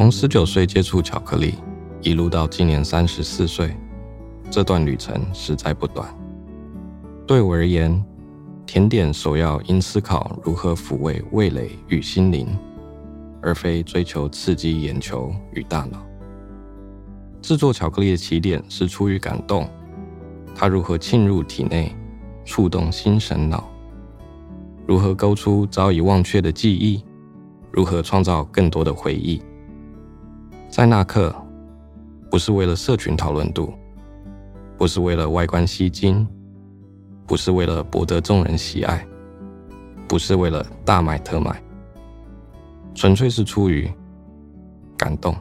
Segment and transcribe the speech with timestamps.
[0.00, 1.56] 从十九岁接触巧克力，
[2.00, 3.76] 一路到今年三十四岁，
[4.50, 6.08] 这段旅程实在不短。
[7.26, 8.02] 对我而言，
[8.64, 12.48] 甜点首要应思考如何抚慰味蕾与心灵，
[13.42, 16.02] 而非追求刺激眼球与大脑。
[17.42, 19.68] 制作巧克力的起点是出于感动，
[20.54, 21.94] 它如何沁入体内，
[22.46, 23.68] 触动心神脑？
[24.86, 27.04] 如何勾出早已忘却的记忆？
[27.70, 29.42] 如何创造更多的回忆？
[30.70, 31.34] 在那刻，
[32.30, 33.74] 不是为了社群讨论度，
[34.78, 36.24] 不是为了外观吸睛，
[37.26, 39.04] 不是为了博得众人喜爱，
[40.06, 41.60] 不是为了大买特买，
[42.94, 43.90] 纯粹是出于
[44.96, 45.36] 感动。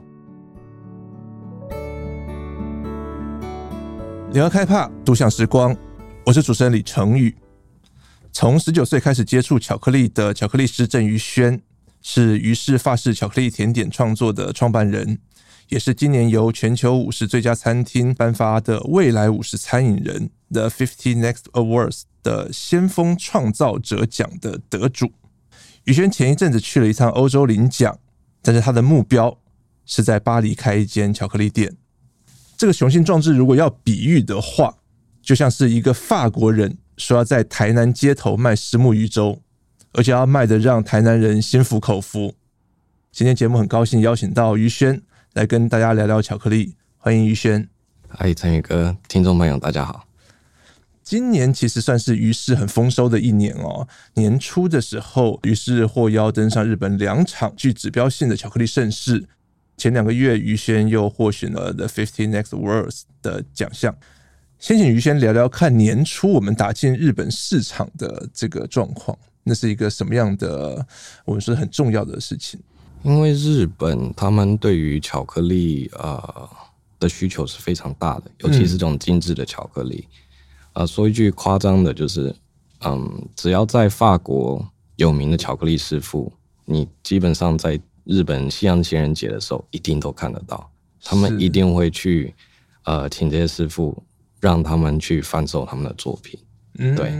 [4.31, 5.77] 聊开帕，独享时光，
[6.25, 7.33] 我是主持人李成宇。
[8.31, 11.61] 从十九岁开始接触巧克力的巧克力师郑于轩。
[12.01, 15.19] 是于氏法式巧克力甜点创作的创办人，
[15.69, 25.11] 也是今年由全球五十最佳餐厅颁发的未来五十餐饮人 The Fifty Next Awards 的先锋创造者奖的得主。
[25.85, 27.97] 于轩前一阵子去了一趟欧洲领奖，
[28.41, 29.37] 但是他的目标
[29.85, 31.75] 是在巴黎开一间巧克力店。
[32.57, 34.75] 这个雄心壮志，如果要比喻的话，
[35.21, 39.39] 就像是一个法国人说要在台南街头卖虱目鱼粥。
[39.93, 42.35] 而且要卖得让台南人心服口服。
[43.11, 45.01] 今天节目很高兴邀请到于轩
[45.39, 47.65] 来跟大家聊聊巧克力，欢迎于轩。
[48.09, 50.05] 嗨，陈宇哥，听众朋友大家好。
[51.01, 53.87] 今年其实算是于氏很丰收的一年哦。
[54.15, 59.29] 年初的时候，于是获邀登上日本两场具指标性的巧克力盛事。
[59.77, 63.95] 前两个月，于轩又获选了 The Fifty Next Awards 的奖项。
[64.57, 69.17] 先请于轩聊聊看年初我们打进日本市场的这个状况。
[69.45, 70.85] 那是一个什么样的？
[71.23, 72.59] 我们说很重要的事情。
[73.03, 76.49] 因为日本他们对于巧克力呃
[76.99, 80.07] 的需求是非常大的，尤其是这种精致的巧克力。
[80.73, 82.33] 啊、说一句夸张的，就是
[82.81, 84.65] 嗯，只要在法国
[84.97, 86.31] 有名的巧克力师傅，
[86.65, 90.69] 你基本上在日本西洋情人节的时候一定都看得到。
[91.03, 92.33] 他们一定会去
[92.83, 94.01] 呃请这些师傅，
[94.39, 96.39] 让他们去贩售他们的作品。
[96.77, 97.11] 嗯、对。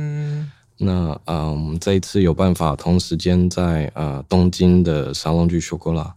[0.82, 6.14] 那啊，我们这一次有办法同时间在呃东京的 Salon du Chocolat，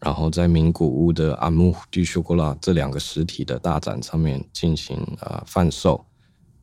[0.00, 6.02] 然后在名古屋的 Amour du Chocolat 这两个实体的大展上面进行呃贩售，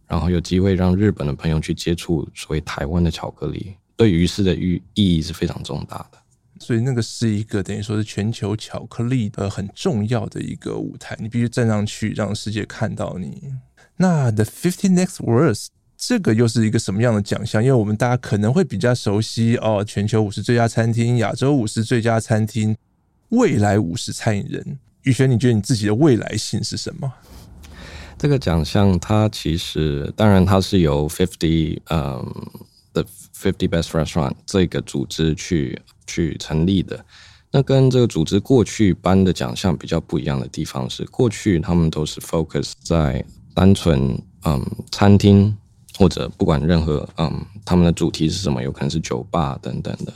[0.08, 6.18] 然后有机会让日本的朋友去接触所谓台湾的巧克力，对于是的意意义是非常重大的。
[6.60, 13.54] 所以那个是一个等于说是全球巧克力的很重要的一个舞台，你必须站上去让世界看到你。
[13.98, 15.68] 那 The Fifty Next words。
[15.98, 17.64] 这个又是一个什么样的奖项？
[17.64, 22.76] 因为我们大家可能会比较熟悉哦，全球五十最佳餐厅、亚洲五十最佳餐厅、
[23.30, 24.78] 未来五十餐饮人。
[25.04, 27.12] 宇轩，你觉得你自己的未来性是什么？
[28.18, 32.26] 这个奖项它其实当然它是由 Fifty 嗯
[32.94, 37.06] The Fifty Best Restaurant 这个组织去去成立的。
[37.52, 43.24] 那跟这个组织过去颁的奖项比较不一样的地方是，过去他们都是 focus 在
[43.54, 45.56] 单纯嗯餐厅。
[45.98, 50.14] 或者不管任何嗯，他们的主题是什么，有可能是酒吧等等的。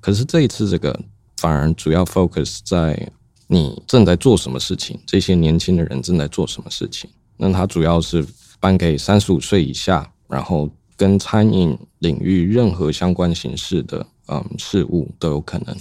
[0.00, 0.98] 可是这一次这个
[1.36, 3.10] 反而主要 focus 在
[3.46, 7.08] 你正在做什么事情，这些年轻的人正在做什么事情。
[7.36, 8.26] 那他主要是
[8.60, 15.76] 颁给三十五岁以下，然后跟餐饮领域任何相关形式的嗯事物都有可能。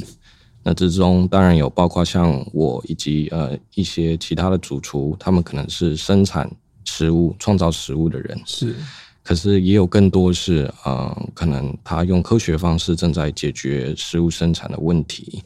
[0.64, 6.50] 那之中当然有包括像我以及呃一些其他的主厨，他们可能是生产
[6.86, 8.76] 食物、创造食物的人是。
[9.24, 15.42] 可是也有更多是，嗯，可能他用科学方式正在解决食物生产的问题，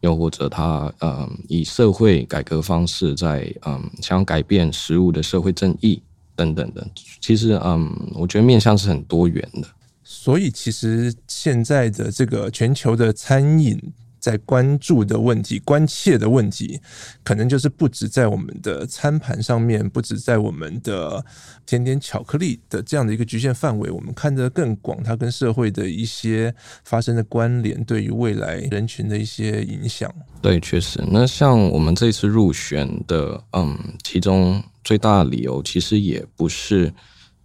[0.00, 6.02] 又或者他，嗯，以社会改革方式在，嗯，想改变食物的社会正义
[6.34, 6.86] 等等的。
[7.20, 9.68] 其实，嗯，我觉得面向是很多元的。
[10.02, 13.78] 所以，其实现在的这个全球的餐饮。
[14.18, 16.80] 在关注的问题、关切的问题，
[17.22, 21.24] 可能就是不止在我们的餐盘上面，不止在我们的
[21.64, 26.54] 甜点巧克力的这样的一个局限范围，我们看得更广，它跟社会的一些
[26.84, 30.12] 发生的关联，对于未来人群的一些影响。
[30.42, 31.02] 对，确实。
[31.10, 36.92] 那像我们这次入选的，嗯，其中最大的理由，其实也不是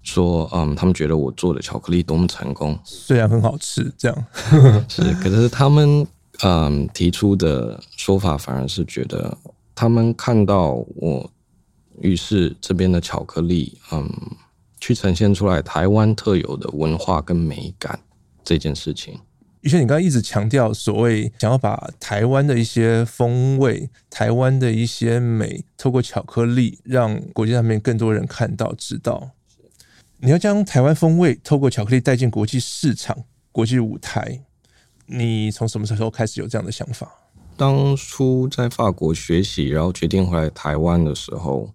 [0.01, 4.25] 说，嗯，他们觉得我做的巧克力多么成功，虽然很好吃，这样
[4.89, 6.05] 是，可是他们。
[6.41, 9.37] 嗯，提出的说法反而是觉得
[9.75, 11.31] 他们看到我
[12.01, 14.09] 于是这边的巧克力，嗯，
[14.79, 17.99] 去呈现出来台湾特有的文化跟美感
[18.43, 19.17] 这件事情，
[19.61, 29.31] 于轩，你刚刚一直强调所谓想要把台湾的一些风味、台湾的一些美，透过巧克力让国际上面更多人看到、知道。
[30.17, 34.43] 你要将台湾风味透过巧克力带进国际市场、国际舞台，
[35.05, 37.11] 你从什么时候开始有这样的想法？
[37.55, 41.69] 当初在法国学习，然后决定回来台湾的时候，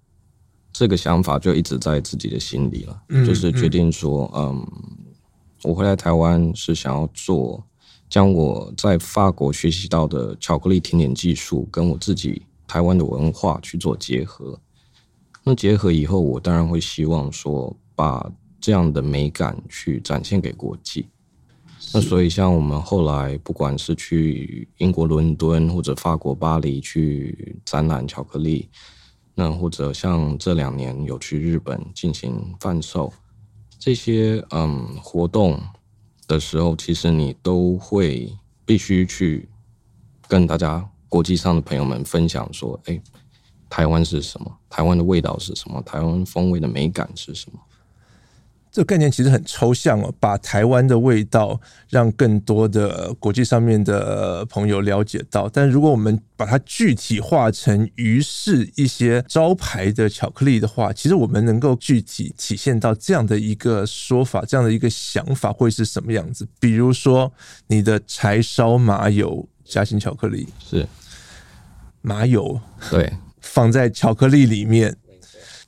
[0.72, 4.66] 这个想法就一直在自己的心里了，嗯、就是决定说，嗯，
[5.62, 7.64] 我回来台湾是想要做。
[8.10, 14.58] 将我在法国学习到的巧克力甜点技术跟我自己台湾的文化去做结合，
[15.44, 21.06] 那结合以后，我当然会希望说把这样的美感去展现给国际。
[21.92, 28.68] 那所以像我们后来不管是去英国伦敦或者法国巴黎去展览巧克力，
[29.34, 33.12] 那或者像这两年有去日本进行贩售
[33.78, 35.60] 这些嗯活动。
[36.26, 38.30] 的时候，其实你都会
[38.66, 39.48] 必须去
[40.28, 43.00] 跟大家国际上的朋友们分享说：“哎，
[43.70, 44.58] 台湾是什么？
[44.68, 45.80] 台湾的味道是什么？
[45.80, 47.58] 台湾风味的美感是什么？”
[48.70, 55.48] 这个概念其实很抽象哦，把台湾的味道让更多的国际上面的朋友了解到。
[55.48, 66.46] 但如果我们把它具体化成于是一些招牌的巧克力的话，其实我们能够具体体现到这样的一个说法，这样的一个想法会是什么样子？
[66.60, 67.32] 比如说，
[67.66, 70.86] 你的柴烧麻油夹心巧克力是
[72.02, 72.60] 麻油，
[72.90, 74.94] 对，放在巧克力里面。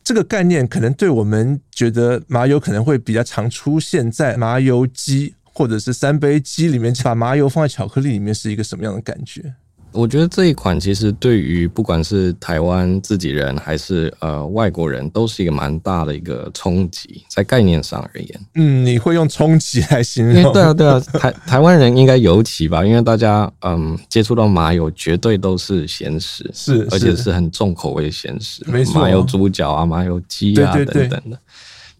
[0.02, 9.54] 这个概念可能对我们觉得麻油可能会比较常出现在麻油鸡或者是三杯鸡里面，把麻油放在巧克力里面是一个什么样的感觉？
[9.92, 18.40] 我觉得这一款其实对于不管是台湾自己人还是呃外国人，都是一个蛮大的一个冲击，在概念上而言。
[18.54, 20.52] 嗯，你会用冲击来形容？
[20.52, 31.38] 对啊，对啊，台 台湾人应该尤其吧，因为大家嗯接触到麻油，绝对都是咸食，是，而且是很重口味的咸食，没错，麻油猪脚啊，麻油鸡啊等等的。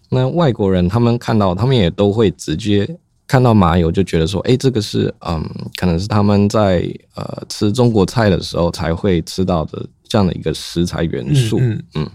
[0.08, 2.88] 那外国人他们看到，他们也都会直接。
[3.30, 6.82] 看到麻油就觉得说，哎，这个是嗯，可能是他们在
[7.14, 11.56] 呃吃中国菜的时候才会吃到的这样的一个食材元素。
[11.60, 12.10] 嗯，嗯，嗯，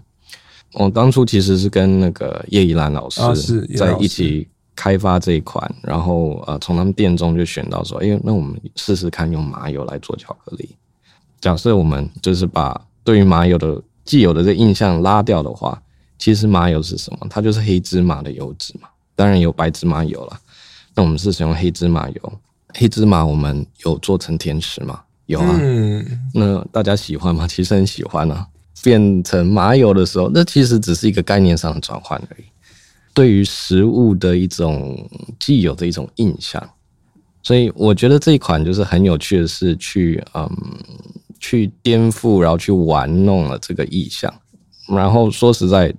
[0.73, 4.45] 我当初其实是跟那个叶怡兰老师在一起
[4.75, 10.67] 开发这一款，然后呃从他们店中就选到说，哎，那我们试试看用麻油来做巧克力。
[11.39, 15.81] 假设我们就是把对于麻油的既有的这印象拉掉的话，
[16.19, 17.19] 其实麻油是什么？
[17.29, 20.41] 它就是黑芝麻的油脂嘛，当然有白芝麻油了。
[20.95, 22.33] 那我们是使用黑芝麻油，
[22.73, 25.01] 黑芝麻我们有做成甜食吗？
[25.25, 25.59] 有啊。
[25.61, 27.45] 嗯，那大家喜欢吗？
[27.47, 28.47] 其实很喜欢啊。
[28.83, 32.43] 变成麻油的时候，那其实只是一个概念上的转换而已。
[33.13, 35.09] 对于食物的一种
[35.39, 36.61] 既有的一种印象，
[37.41, 40.49] 所以我觉得这一款就是很有趣的是去嗯
[41.39, 44.31] 去颠覆，然后去玩弄了这个意象。
[44.87, 45.93] 然后说实在，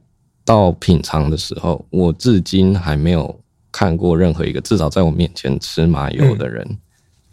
[0.44, 3.38] 到品尝的时候，我至今还没有。
[3.76, 6.66] 看过任何一个至少在我面前吃麻油的人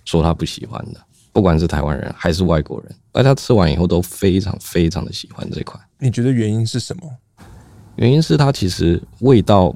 [0.03, 0.99] 说他不喜欢的，
[1.31, 5.81] 不管是台湾人还是外国人，而他吃完以后都非常非常的喜欢这款。
[5.99, 7.03] 你觉得原因是什么？
[7.95, 9.73] 原因是它其实味道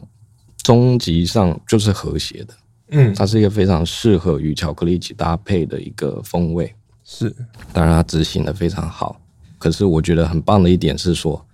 [0.61, 2.53] 终极上就是和谐的，
[2.89, 6.75] 嗯，它是一个非常适合与巧克力一起搭配的一个风味。
[7.06, 7.33] 是，
[7.71, 9.21] 当然它执行的非常好。
[9.57, 11.47] 可是我觉得很棒的一点是说，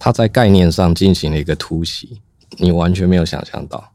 [0.00, 2.20] 它在概念上进行了一个突袭，
[2.58, 3.91] 你完全没有想象到。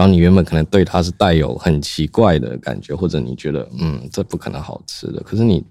[0.00, 5.22] 然后你原本可能对它是带有很奇怪的感觉，或者你觉得嗯，这不可能好吃的。
[5.22, 5.62] 可是你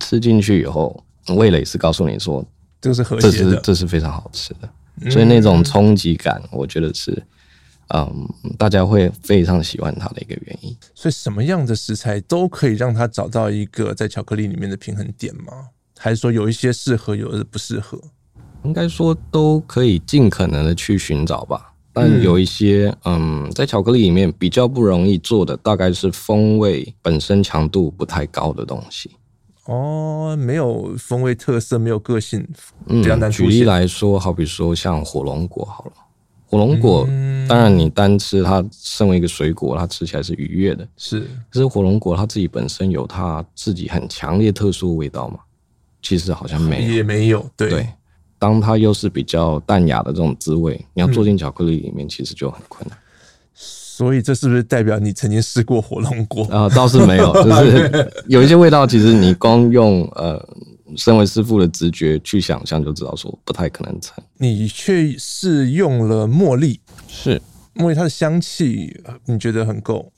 [0.00, 1.04] 吃进去以后，
[1.36, 2.42] 味蕾是告诉你说
[2.80, 5.10] 这是和谐的，这是这是非常好吃的。
[5.10, 7.22] 所以那种冲击感，我觉得是
[7.88, 10.74] 嗯，大家会非常喜欢它的一个原因。
[10.94, 15.68] 所以什么样的食材都可以让它找到一个在巧克力里面的平衡点吗？
[15.98, 18.00] 还是说有一些适合，有的不适合？
[18.62, 21.73] 应该说都可以尽可能的去寻找吧。
[21.94, 29.12] 但有一些，嗯，在巧克力里面比较不容易做的，大概是风味本身强度不太高的东西。
[29.66, 32.46] 哦，没有风味特色，没有个性，
[32.86, 35.92] 嗯，举例来说，好比说像火龙果好了，
[36.46, 41.20] 火龙果，嗯，当然你单吃它，身为一个水果，它吃起来是愉悦的，是。
[41.48, 45.38] 可是火龙果它自己本身有它自己很强烈特殊的味道吗？
[46.02, 47.70] 其实好像没有，也没有，对。
[47.70, 47.88] 对
[48.38, 52.98] 当它又是比较淡雅的这种滋味，你要做进巧克力里面，其实就很困难。
[53.54, 56.68] 所以这是不是代表你曾经试过火龙果啊？
[56.70, 60.44] 倒是没有， 就是有一些味道，其实你光用呃，
[60.96, 64.22] 身为师傅的直觉去想象就知道，说不太可能成。
[64.38, 67.40] 你却是用了茉莉，是
[67.76, 70.10] 茉莉它的香气，你觉得很够？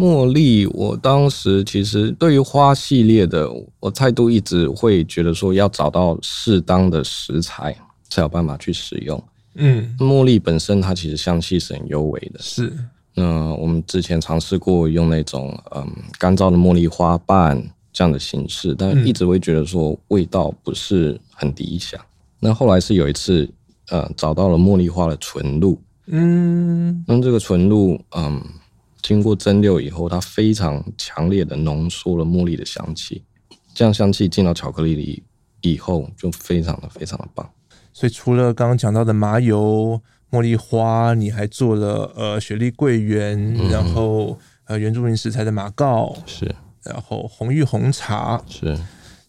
[0.00, 3.46] 茉莉，我当时其实对于花系列的，
[3.78, 7.76] 我态度一直会觉得说，要找到适当的食材
[8.08, 9.22] 才有办法去使用。
[9.56, 12.40] 嗯，茉莉本身它其实香气是很幽微的。
[12.40, 12.72] 是，
[13.14, 15.86] 那我们之前尝试过用那种嗯
[16.18, 22.00] 干燥的茉莉花瓣这样的形式，但一直会觉得说味道不是很理想。
[22.38, 23.46] 那后来是有一次，
[23.90, 25.78] 呃，找到了茉莉花的纯露。
[26.06, 28.42] 嗯，那这个纯露，嗯。
[29.02, 33.24] 经过蒸馏以后，它非常强烈的浓缩了茉莉的香气，
[33.74, 35.22] 这样香气进到巧克力里
[35.62, 37.48] 以后，就非常的非常的棒。
[37.92, 46.54] 所以除了刚刚讲到的麻油、茉莉花，你还做了呃雪莉桂圆，嗯、然后呃原住民食材的马告是，
[46.84, 48.78] 然后红玉红茶是，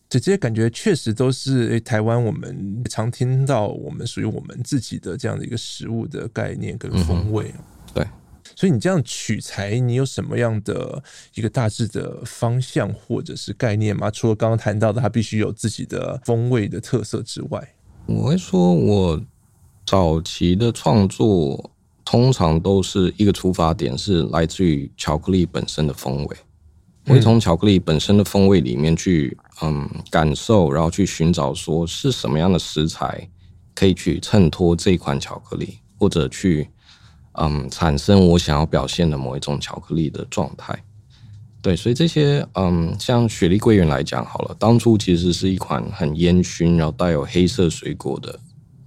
[0.08, 7.52] 这些感觉确实都是诶台湾我们常听到我们属于我们自己的这样的一个食物的概念跟风味。
[7.58, 7.64] 嗯、
[7.94, 8.08] 对。
[8.62, 11.04] 所以你这样取材，你有什么样的
[11.34, 14.12] 一个大致的方向或者是概念吗？
[14.12, 17.74] 除了刚刚谈到的，它必须有自己的风味的特色之外，
[18.06, 19.20] 我会说，我
[19.84, 21.72] 早期的创作
[22.06, 26.38] 通常都是一个出发点是来自于巧克力本身的风味，
[27.08, 33.28] 我会从巧克力本身的风味里面去嗯感受，然后去寻找说是什么样的食材
[33.74, 36.70] 可以去衬托这款巧克力，或者去。
[37.34, 40.78] 嗯，产生我想要表现的某一种巧克力的状态，
[41.62, 48.38] 对，所以这些嗯，像雪莉桂圆来讲好了，当初其实是一款很烟熏，然后带有黑色水果的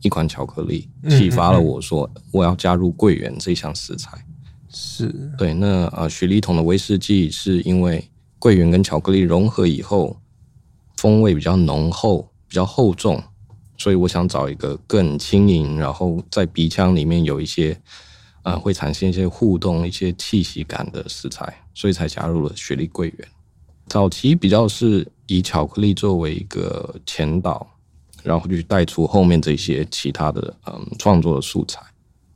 [0.02, 4.22] 一款巧克力，启发了我说我要加入桂圆这项食材。
[4.68, 5.06] 是
[5.38, 10.20] 对，那呃，雪莉桶的威士忌是因为桂圆跟巧克力融合以后，
[10.98, 13.22] 风味比较浓厚，比较厚重，
[13.78, 17.80] 所以我想找一个更轻盈，然后在鼻腔里面有一些。
[18.44, 23.28] 呃，会产生一些互动、一些气息感的食材，所以才加入了雪莉桂圆。
[23.86, 27.66] 早期比较是以巧克力作为一个前导，
[28.22, 31.80] 然后去带出后面这些其他的嗯创作的素材。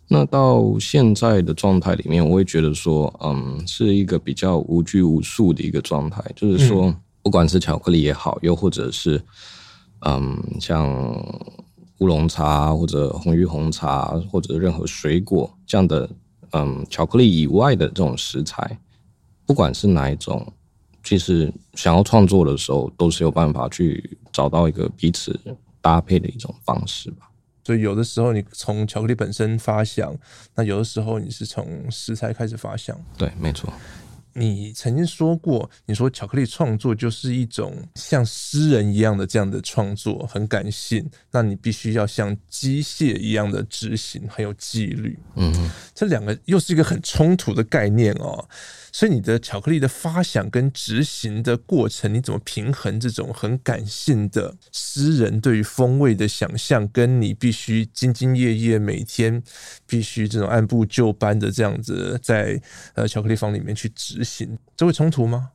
[0.09, 9.23] 那到现在的状态里面，我会觉得说，嗯，是一个比较无拘无束的一个状态，就是说，不管是巧克力也好，又或者是
[10.07, 11.15] 嗯，像。
[11.99, 16.09] 乌龙茶或者红玉红茶或者任何水果这样的，
[16.53, 18.79] 嗯，巧克力以外的这种食材，
[19.45, 20.53] 不管是哪一种，
[21.03, 25.39] 其实想要创作的时候，都是有办法去找到一个彼此
[25.81, 27.29] 搭配的一种方式吧。
[27.65, 30.17] 所以有的时候你从巧克力本身发想，
[30.55, 32.99] 那有的时候你是从食材开始发想。
[33.17, 33.71] 对，没错。
[34.39, 41.05] 你曾经说过，你说巧克力创作就是一种像诗人一样的这样的创作，很感性。
[41.33, 45.19] 那你必须要像机械一样的执行，很有纪律。
[45.35, 48.49] 嗯哼，这两个又是一个很冲突的概念哦。
[48.99, 59.41] 所以你的巧克力的发想跟执行的过程，你怎么平衡这种很感性的诗人对于风味的想象，跟你必须兢兢业业每天
[59.87, 62.61] 必须这种按部就班的这样子在
[62.95, 65.51] 呃巧克力房里面去执行，这会冲突吗？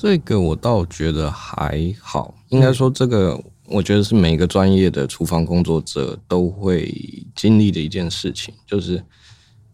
[0.00, 3.36] 这个我倒觉得还好，应该说这个
[3.66, 6.88] 我觉得是每个专业的厨房工作者都会
[7.34, 9.02] 经历的一件事情，就是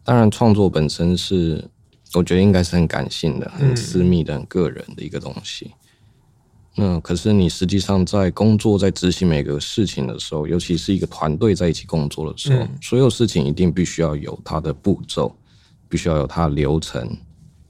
[0.03, 1.63] 当然创作本身是。
[2.13, 5.71] 我觉得应该是很感性的、很私密的、很个人的一个东西。
[6.75, 15.35] 那可是你实际上在工作、在执行每个事情的时候，尤其是一个团队在一起工作的时候，所有事情一定必须要有它的步骤，
[15.89, 17.17] 必须要有它的流程，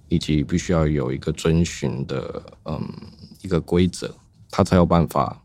[0.09, 2.81] 以及必须要有一个遵循的嗯
[3.41, 4.13] 一个规则，
[4.51, 5.41] 它才有办法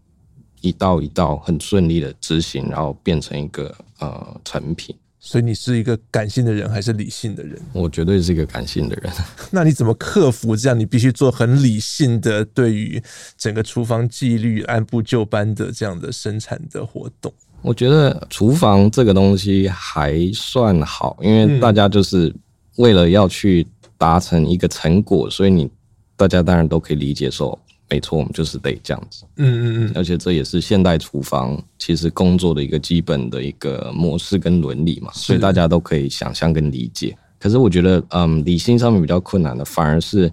[0.60, 4.94] 一道一道很顺利的执行，然后变成一个呃成品。
[5.26, 7.58] 所以你是一个感性的人还是理性的人？
[7.72, 9.10] 我绝对是一个感性的人。
[9.50, 10.78] 那你怎么克服这样？
[10.78, 13.02] 你必须做很理性的，对于
[13.38, 17.32] 整个厨房纪律、按部就班的这样的生产的活动。
[17.62, 22.32] 我觉得厨房这个东西还算好，因为大家就是
[22.76, 23.66] 为了要去
[23.96, 25.70] 达成一个成果，所以你
[26.16, 27.58] 大家当然都可以理解说。
[27.90, 29.24] 没错，我们就是得这样子。
[29.36, 37.16] 嗯嗯嗯，而且这也是现代厨房其实工作的一个基本的一个模式跟伦理嘛，所以大家都可以想象跟理解。
[37.38, 40.32] 可是我觉得，嗯，理性上面比较困难的，反而是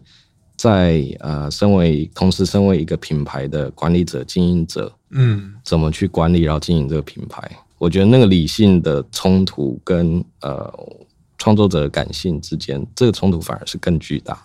[0.56, 7.52] 在呃，身为同时身为一个品牌的管理者、经营者，嗯，怎么去管理然后经营这个品牌？
[7.78, 10.74] 我觉得那个理性的冲突跟呃
[11.38, 14.42] 创作者的感性之间，这个冲突反而是更巨大。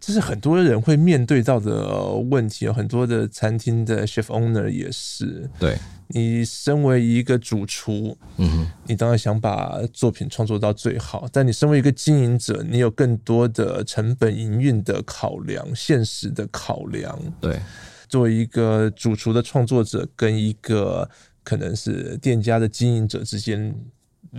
[0.00, 5.48] 这是很多人会面对到的问题，有很多的餐厅的 chef owner 也是。
[5.58, 17.18] 对，你身为一个主厨，嗯哼，你当然想把作品创作到最好，但你身为一个经营者，你有更多的成本营运的考量、现实的考量。
[17.40, 17.58] 对，
[18.08, 21.08] 作为一个主厨的创作者，跟一个
[21.42, 23.74] 可能是店家的经营者之间。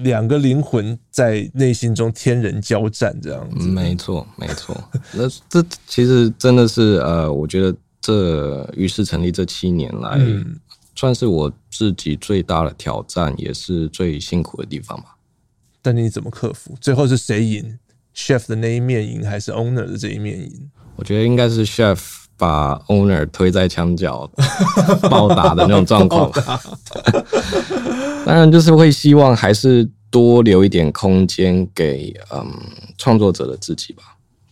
[0.04, 3.68] 两个灵魂在内心中天人交战，这样子。
[3.68, 4.76] 没错，没错。
[5.14, 10.60] 那这其实真的是呃，我觉得这于是成立这七年来，嗯，
[10.96, 15.16] 算是我自己最大的挑战，也是最辛苦的地方吧。
[15.82, 16.76] 但你怎么克服？
[16.82, 17.78] 最后是谁赢
[18.16, 20.70] ？Chef 的那一面赢，还是 Owner 的这一面赢？
[20.96, 22.00] 我觉得应该是 Chef
[22.38, 24.30] 把 Owner 推在墙角
[25.10, 26.32] 暴打的那种状况。
[28.26, 32.46] 当然，就是会希望还是多留一点空间给嗯
[32.98, 34.04] 创作者的自己吧。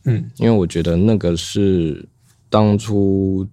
[0.06, 2.08] 嗯，因为我觉得那个是
[2.50, 3.48] 当初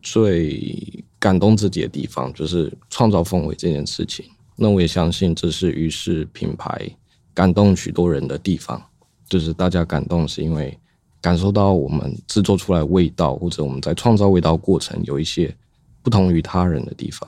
[0.00, 4.24] 最感动自己的地方，就是创造氛围这件事情。
[4.56, 6.90] 那我也相信这是于是品牌
[7.32, 8.82] 感动许多人的地方，
[9.28, 10.76] 就是大家感动是因为
[11.22, 15.56] 感受到我们制作出来味道，或者我们在创造味道过程有一些
[16.02, 17.26] 不同于他人的地方。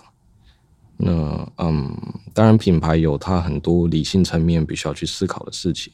[0.96, 1.12] 那
[1.58, 1.96] 嗯，
[2.32, 5.92] 当然，品牌有它很多理性层面必须要去思考的事情。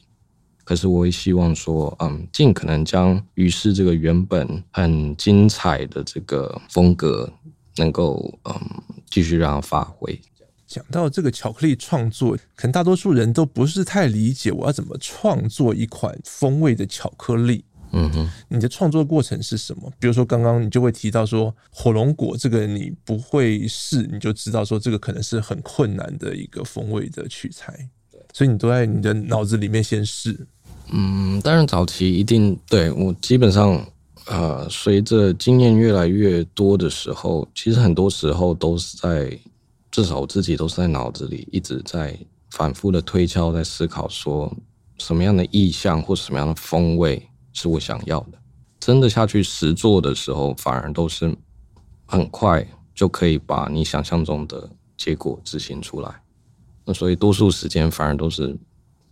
[0.63, 7.31] 可是，我也希望说，嗯，尽可能将于是这个原本很精彩的这个风格，
[7.77, 8.53] 能够嗯
[9.09, 10.19] 继续让它发挥。
[10.67, 17.65] 讲到这个巧克力创作，可能大多数人都不是太理解，我要怎么创作一款风味的巧克力。
[17.93, 19.91] 嗯哼，你的创作过程是什么？
[19.99, 30.47] 比如说，刚刚你就会提到说火龙果这个，你不会试，你就知道说这个可能是很困难的一个风味的取材，对所以你都在你的脑子里面先试。
[30.93, 33.85] 嗯，当然早期一定对我基本上，
[34.27, 39.37] 呃，随着经验越来越多的时候，其实很多时候都是在，
[39.91, 42.17] 至少我自己都是在脑子里一直在
[42.51, 44.53] 反复的推敲，在思考说
[44.97, 47.21] 什么样的意象或什么样的风味。
[47.53, 48.37] 是我想要的，
[48.79, 51.35] 真的下去实做的时候，反而都是
[52.05, 56.21] 很快就可以把你想象中的结果执行出来。
[56.83, 58.57] 那所以多数时间反而都是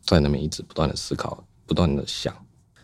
[0.01, 2.33] 在那边一直不断的思考，不断的想，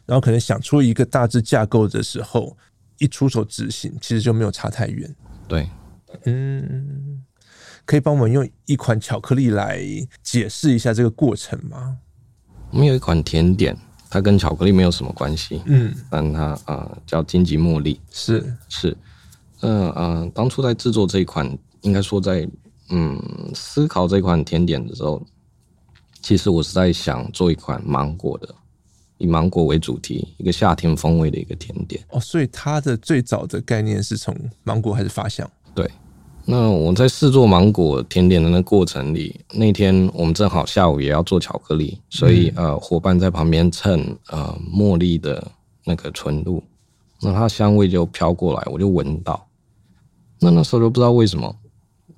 [0.06, 2.56] 然后可能想出一个大致架构的时候，
[3.00, 5.16] 一出手执行，其实就没有差太远。
[5.48, 5.68] 对，
[6.26, 7.24] 嗯，
[7.84, 9.82] 可以帮我们用一款巧克力来
[10.22, 11.98] 解释一下这个过程吗？
[12.72, 13.76] 我们有一款甜点。
[14.16, 18.96] 它跟巧克力没有什么关系，嗯，但它啊、呃、叫金桔茉莉，是是，
[19.60, 21.46] 嗯嗯、呃，当初在制作这一款，
[21.82, 22.48] 应该说在
[22.92, 23.22] 嗯
[23.54, 25.22] 思考这款甜点的时候，
[26.22, 28.56] 其实我是在想做一款芒果的，
[29.18, 32.02] 以芒果为主题，一个夏天风味的一个甜点。
[32.12, 35.92] 哦，所以它的最早的概念是从芒果开始发想，对。
[36.48, 45.52] 那我在试做芒果甜点的那过程里，那天我们正好下午也要做巧克力，所以呃，伙伴在旁边称呃茉莉的
[45.84, 46.64] 那个纯度，
[47.20, 49.48] 那它香味就飘过来，我就闻到。
[50.40, 51.56] 那那时候就不知道为什么，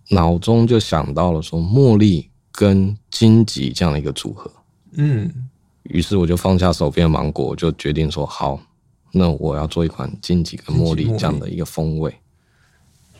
[0.09, 4.51] 脑中就想到了说茉莉跟荆棘这样的一个组合，
[4.97, 5.31] 嗯，
[5.83, 8.59] 于是我就放下手边的芒果，就决定说好，
[9.13, 12.13] 那我要做一款荆棘跟茉莉这样的一个风味。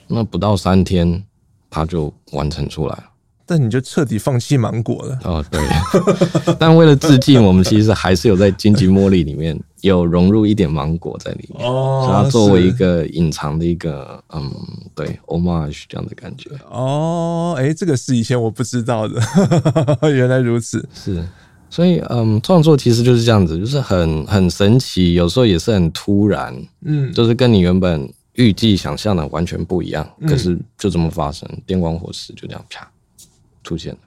[0.08, 1.24] 那不到三天，
[1.70, 3.04] 它就完成出来了。
[3.50, 5.18] 但你就彻底放弃芒果了？
[5.24, 5.62] 哦，对。
[6.60, 11.66] 但为了致敬，我们其实还是有在荆棘茉莉里面有融入一点芒果在里面。
[11.66, 14.52] 哦，它作为一个隐藏的一个，嗯，
[14.94, 16.50] 对，homage 这样的感觉。
[16.70, 19.18] 哦，哎、欸，这个是以前我不知道的，
[20.12, 20.86] 原来如此。
[20.94, 21.26] 是，
[21.70, 26.54] 所以，嗯，创作其实就是这样子，就是很很神奇，有时候也是很突然。
[26.84, 28.10] 嗯，就是跟你原本。
[28.38, 32.90] 预计想象的完全不一样，可是就这么发生，嗯、电光火石就这样啪
[33.64, 34.00] 出现了。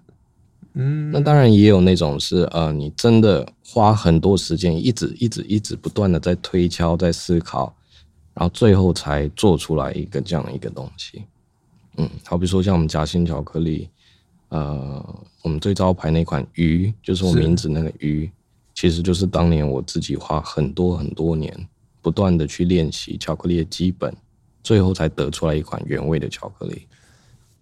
[0.74, 7.74] 嗯，那当然也有那种是呃，你真的花很多时间，一直一直一直不断的在推敲，在思考，
[8.32, 11.24] 然后最后才做出来一个这样一个东西。
[11.96, 13.88] 嗯，好比说像我们夹心巧克力，
[14.50, 15.04] 呃，
[15.42, 18.30] 我们最招牌那款鱼，就是我名字那个鱼，
[18.74, 21.68] 其实就是当年我自己花很多很多年。
[22.02, 24.14] 不断的去练习巧克力的基本，
[24.62, 26.86] 最后才得出来一款原味的巧克力。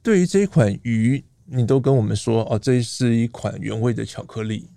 [0.03, 4.69] 对于这一款鱼，你都跟我们说哦，这是一款原味的巧克力。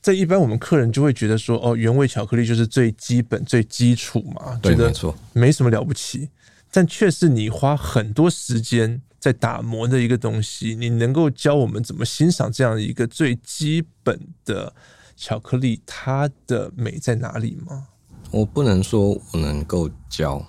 [0.00, 6.28] 在一般我们客人就会觉得说，哦，原味巧克力就是最基本、最基础嘛，对，觉得没错，没什么了不起。
[6.70, 10.74] 但却是你花很多时间在打磨的一个东西。
[10.74, 14.74] 你能够教我们怎么欣赏这样一个最基本的
[15.16, 17.86] 巧克力，它的美在哪里吗？
[18.34, 20.44] 我不能说我能够教，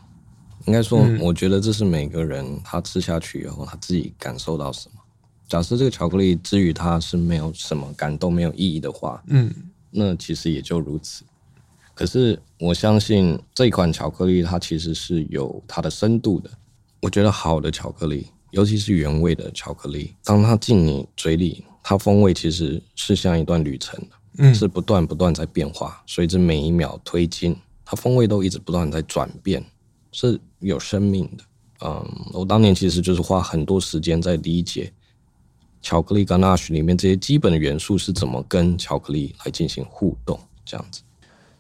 [0.66, 5.00] 应该说，我觉得这是每个人他吃下去以后，他自己感受到什么。
[5.48, 9.54] 假设这个巧克力之于他是没有什么感动、没有意义的话，嗯，
[9.92, 11.24] 那其实也就如此。
[11.94, 16.50] 可是我相信这款巧克力它其实是有它的深度的。
[17.02, 24.04] 我觉得好的巧克力，尤其是原味的巧克力，当它进你嘴里，它风味其实是像一段旅程，
[24.40, 29.64] 嗯，是不断不断在变化，随着每一秒推进，它风味都一直不断在转变，
[30.12, 31.44] 是有生命的。
[31.86, 34.92] 嗯，我当年其实就是花很多时间在理解。
[35.82, 40.40] 巧克力 ganache 里面这些基本的元素是怎么跟巧克力来进行互动？
[40.66, 41.02] 这样子，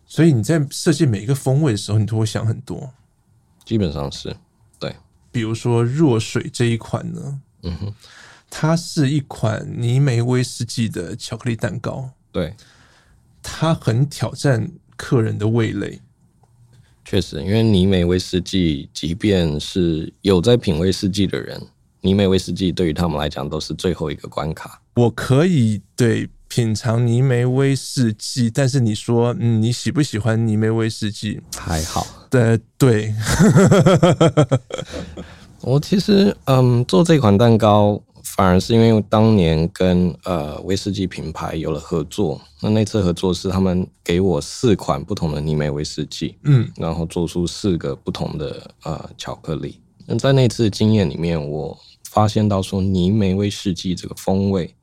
[0.07, 2.91] 所以你在设计每一个风味的时候，你都会想很多。
[3.63, 4.35] 基本上是，
[4.79, 4.95] 对。
[5.31, 7.93] 比如说弱水这一款呢，嗯哼，
[8.49, 12.09] 它是一款泥煤威士忌的巧克力蛋糕。
[12.31, 12.55] 对，
[13.43, 16.01] 它很挑战客人的味蕾。
[17.05, 21.61] 确实，因为尼美威士忌，即便是有在品威士忌的人。
[22.01, 24.81] 尼美威士忌对于他们来讲都是最后一个关卡。
[24.95, 31.39] 我可以对品尝尼梅威士忌，但是你说，嗯，你喜不喜欢尼梅威士忌？
[31.55, 32.05] 还好。
[32.29, 33.13] 对对。
[35.61, 38.01] 我其实，嗯，做这款蛋糕，
[38.35, 42.39] 反而是因为当年跟呃威士忌品牌有了合作。
[42.61, 49.79] 那那次合作是他们给我四款不同的泥煤威士忌，嗯，然后做出四个不同的呃巧克力。
[50.05, 51.77] 那在那次经验里面，我。
[52.11, 54.73] 发现到说泥煤威士忌这个风味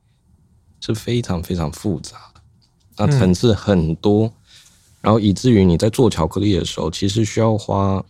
[0.79, 2.41] 是非常非常复杂的，
[2.95, 4.31] 那层次很多，
[5.01, 8.05] 然后以至于你在做巧克力的时候，其实需要花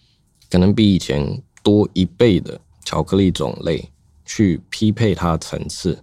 [0.49, 3.89] 可能比以前多一倍的巧克力种类
[4.25, 5.97] 去匹配它的层次，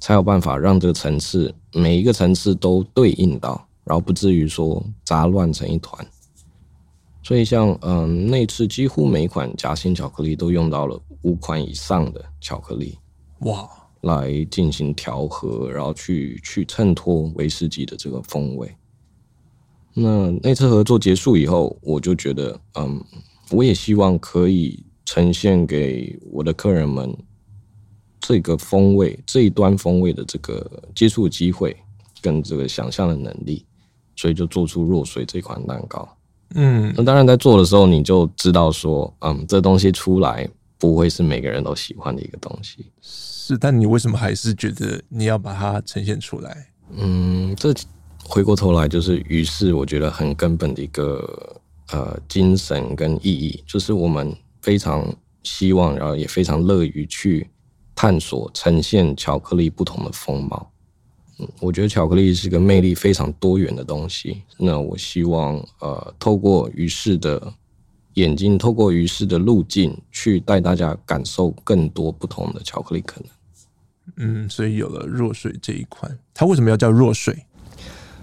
[0.00, 6.06] 才有办法让这个层次每一个层次都对应到，然后不至于说杂乱成一团。
[7.22, 11.00] 所以像嗯那次几乎每一款夹心巧克力都用到了。
[11.22, 12.96] 五款以上的巧克力，
[13.40, 13.68] 哇，
[14.02, 18.72] 来进行调和，然后去去衬托威士忌的这个风味。
[19.94, 23.04] 那那次合作结束以后，我就觉得，嗯，
[23.50, 27.12] 我也希望可以呈现给我的客人们
[28.20, 31.76] 这个风味这一端风味的这个接触机会
[32.20, 33.64] 跟这个想象的能力，
[34.16, 36.08] 所以就做出若水这款蛋糕。
[36.54, 40.48] 嗯，那当然在做的时候你就知道说，嗯，这东西出来。
[40.80, 46.68] 不会是每个人都喜欢的一个东西，是，但你为什么还是觉得你要把它呈现出来？
[46.92, 47.74] 嗯，这
[48.22, 55.04] 回过头来就是于是我觉得很根本的一个呃精神跟意义，就是我们非常
[55.42, 57.44] 希望，然后也非常乐于去
[58.00, 60.70] 探索呈现巧克力不同的风貌。
[61.40, 64.42] 嗯，我觉得巧克力是个魅力非常多元的东西。
[64.56, 67.52] 那我希望呃透过于是的。
[68.14, 73.30] 眼睛透过于是的路径去带大家感受更多不同的巧克力可能。
[74.16, 77.32] 嗯，所以有了弱水这一款，它为什么要叫弱水？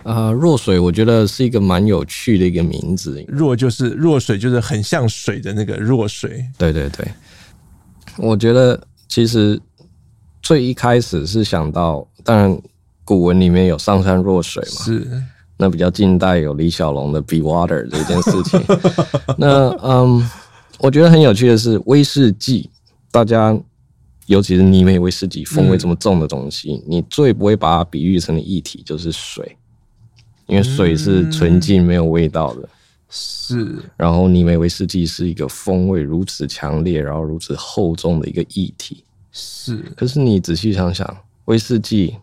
[0.03, 3.23] 啊、呃，弱水我觉得是一个蛮有趣的一个名字。
[3.25, 6.45] 弱就是弱水，就是很像水的那个弱水。
[6.57, 7.07] 对对对，
[8.17, 8.85] 我觉得
[9.15, 9.57] 其实
[10.41, 12.61] 最一开始是想到，当然
[13.05, 14.83] 古文里面有上善若水嘛。
[14.83, 15.23] 是。
[15.55, 18.61] 那比较近代有李小龙的 Be Water 这件事情。
[19.39, 20.29] 那嗯，
[20.79, 22.69] 我觉得很有趣的是威士忌，
[23.09, 23.57] 大家
[24.25, 29.55] 尤其是泥煤威士忌风味这么重的东西，嗯、你最不会把它比喻成的液体就是水，
[30.47, 32.63] 因为水是纯净没有味道的。
[32.63, 32.69] 嗯、
[33.09, 33.75] 是。
[33.95, 39.04] 然后泥煤威士忌是一个风味如此强烈，然后如此厚重的一个液体。
[39.35, 39.75] 是。
[39.97, 42.15] 可是你仔细想想，威士忌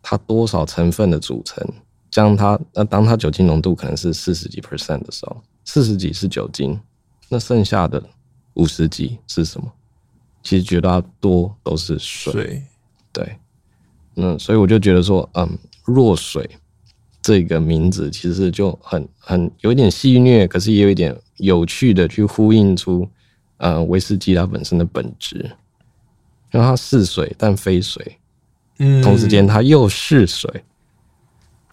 [0.00, 1.66] 它多少成分的组成？
[2.10, 6.78] 将它，那当它酒精浓度可能是四十几 percent 的时候，四十几是酒精，
[7.28, 8.00] 那剩下的
[8.52, 9.72] 五十几是什么？
[10.44, 12.32] 其实绝大多都是水。
[12.32, 12.62] 水
[13.12, 13.36] 对，
[14.14, 16.48] 那所以我就觉得说，嗯，弱水
[17.20, 23.08] 这个名字其实就很很有一点戏谑，可是也有一点有趣的去呼应出，
[23.56, 25.50] 呃，威士忌它本身的本质，
[26.54, 28.18] 因为它是水但非水，
[28.78, 30.64] 嗯，同时间它又是水。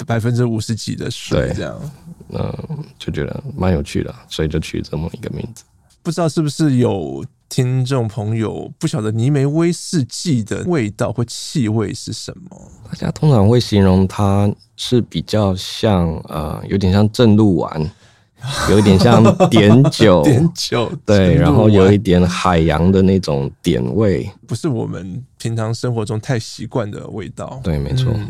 [0.07, 1.79] 百分之五十几的水，这样，
[2.29, 2.51] 嗯，
[2.97, 5.63] 就觉得蛮有趣的，所以就取这么一个名字。
[6.01, 12.71] 不知道是不是有听众朋友不晓得泥煤威士忌的味道或气味是什么？
[12.89, 17.91] 大家通常会形容它是比较像，呃，有点像正露丸，
[18.69, 27.59] 有一点像碘酒， 碘酒，对，然后有一点海洋的那种碘味，不是我们平常生活中太习惯的味道。
[27.63, 28.11] 对，没错。
[28.15, 28.27] 嗯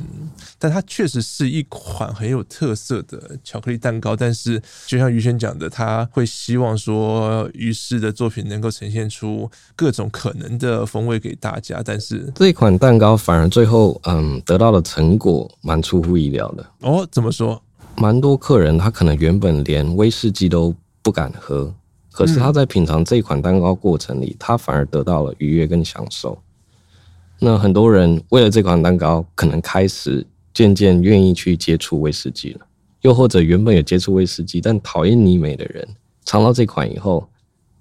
[0.58, 4.16] 但它确实是一款很有特色的巧克力蛋糕。
[4.16, 11.82] 但是，就像于轩讲的，他会希望说，于适的作品能够呈现出各种可能的风味给大家。
[11.84, 16.66] 但是，这一款蛋糕反而最后，嗯，得到的成果蛮出乎意料的。
[16.82, 17.60] 哦，怎么说？
[17.98, 20.74] 蛮多客人他可能原本连威士忌都
[21.04, 21.74] 不敢喝，
[22.12, 26.38] 可是他在品尝这一款蛋糕过程里，他反而得到了愉悦跟享受。
[27.40, 32.62] 那很多人为了这款蛋糕，可能开始渐渐愿意去接触威士忌了，
[33.02, 35.88] 又或者原本有接触威士忌但讨厌泥煤的人，
[36.26, 37.28] 尝到这款以后，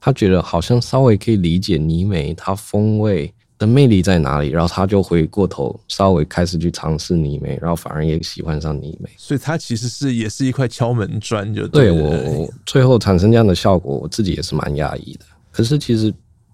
[0.01, 9.09] 他觉得好像稍微可以理解泥煤它风味的魅力在哪里，然后他就回过头稍微开始去尝试泥煤，然后反而也喜欢上泥煤。
[9.17, 15.27] 所以它其实是也是一块敲门砖，就对，我最后产生这样的效果，我自己也是蛮讶异的。
[15.53, 16.13] 可是其实。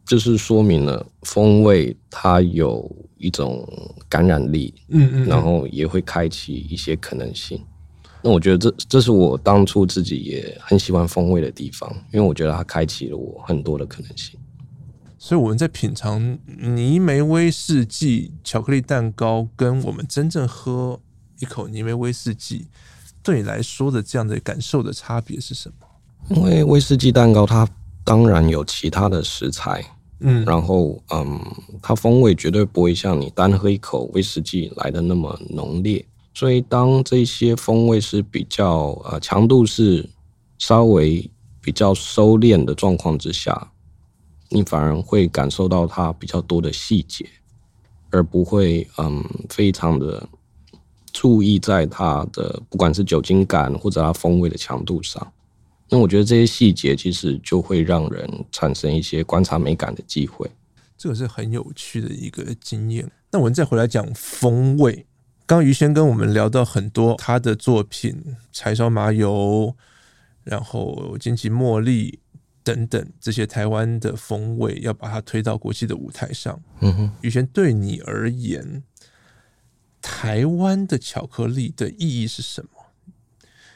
[0.08, 2.88] 就是说明了风味它有
[3.18, 3.68] 一种
[4.08, 7.60] 感染力，嗯嗯，然后也会开启一些可能性。
[8.22, 14.38] 那我觉得这这是我当初自己也很喜欢风味的地方，因为我觉得它开启了我很多的可能性。
[15.26, 21.00] 所以我们在品尝泥煤威士忌巧克力蛋糕，跟我们真正喝
[21.40, 22.68] 一口泥煤威士忌，
[23.24, 26.36] 对你来说的这样的感受的差别是什么？
[26.36, 27.68] 因为威士忌蛋糕它
[28.04, 29.84] 当然有其他的食材。
[30.20, 31.40] 嗯，然后嗯，
[31.82, 40.08] 它风味绝对不会像你单喝一口威士忌来的那么浓烈，所以当这些风味是比较呃强度是
[40.56, 41.28] 稍微
[41.60, 43.72] 比较收敛的状况之下，
[44.48, 47.28] 你反而会感受到它比较多的细节，
[48.10, 50.28] 而不会嗯非常的
[51.12, 55.32] 注意在它的不管是酒精感或者它风味的强度上。
[55.88, 60.50] 那我觉得这些细节其实就会让人产生一些观察美感的机会，
[60.98, 63.08] 这个是很有趣的一个经验。
[63.30, 65.06] 那我们再回来讲风味，
[65.46, 69.76] 刚刚于轩跟我们聊到很多他的作品，柴烧麻油，
[70.42, 72.18] 然后金奇茉莉
[72.66, 76.60] 等等这些台湾的风味，要把它推到国际的舞台上。
[76.80, 78.82] 嗯哼，宇轩对你而言，
[80.02, 82.70] 台湾的巧克力的意义是什么？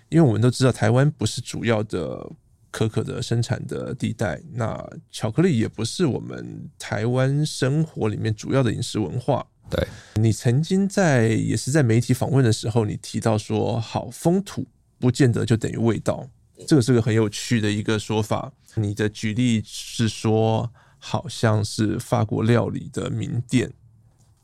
[0.08, 2.28] 因为我们都知道，台湾不是主要的
[2.72, 9.46] 可可的生产的地带，那巧克力也不是我们台湾生活里面主要的饮食文化。
[9.70, 9.86] 对，
[10.20, 14.66] 你曾经在也是在媒体访问的时候，你提到说，好，风土
[14.98, 16.28] 不见得就等于味道，
[16.66, 18.52] 这个是个很有趣的一个说法。
[18.76, 23.72] 你的举例是说，好像是法国料理的名店，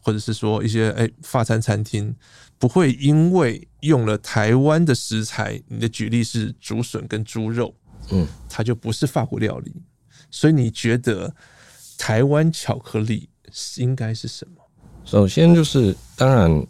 [0.01, 2.15] 或者是说一些哎法餐餐厅。
[2.59, 7.75] 不会因为用了台湾的食材，你的举例是竹笋跟猪肉，
[8.11, 9.75] 嗯，它就不是法国料理。
[10.31, 11.37] 所以你觉得
[11.99, 13.29] 台湾巧克力
[13.77, 14.63] 应该是什么？
[15.05, 16.67] 首先就是，当然，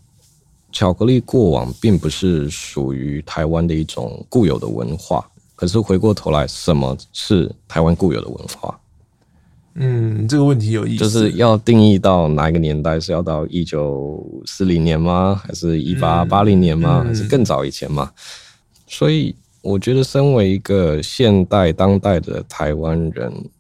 [0.73, 5.31] 巧克力过往并不是属于台湾的一种固有的文化。
[5.57, 8.79] 可是回过头来，什么是台湾固有的文化？
[9.79, 13.01] 嗯，这个问题有意思，就是要定义到哪一个年代？
[13.01, 15.41] 是要到一九四零年吗？
[15.45, 17.03] 还是一八八零年吗？
[17.05, 18.13] 还是更早以前吗？
[18.87, 23.51] 所以，我觉得身为一个现代当代的台湾人，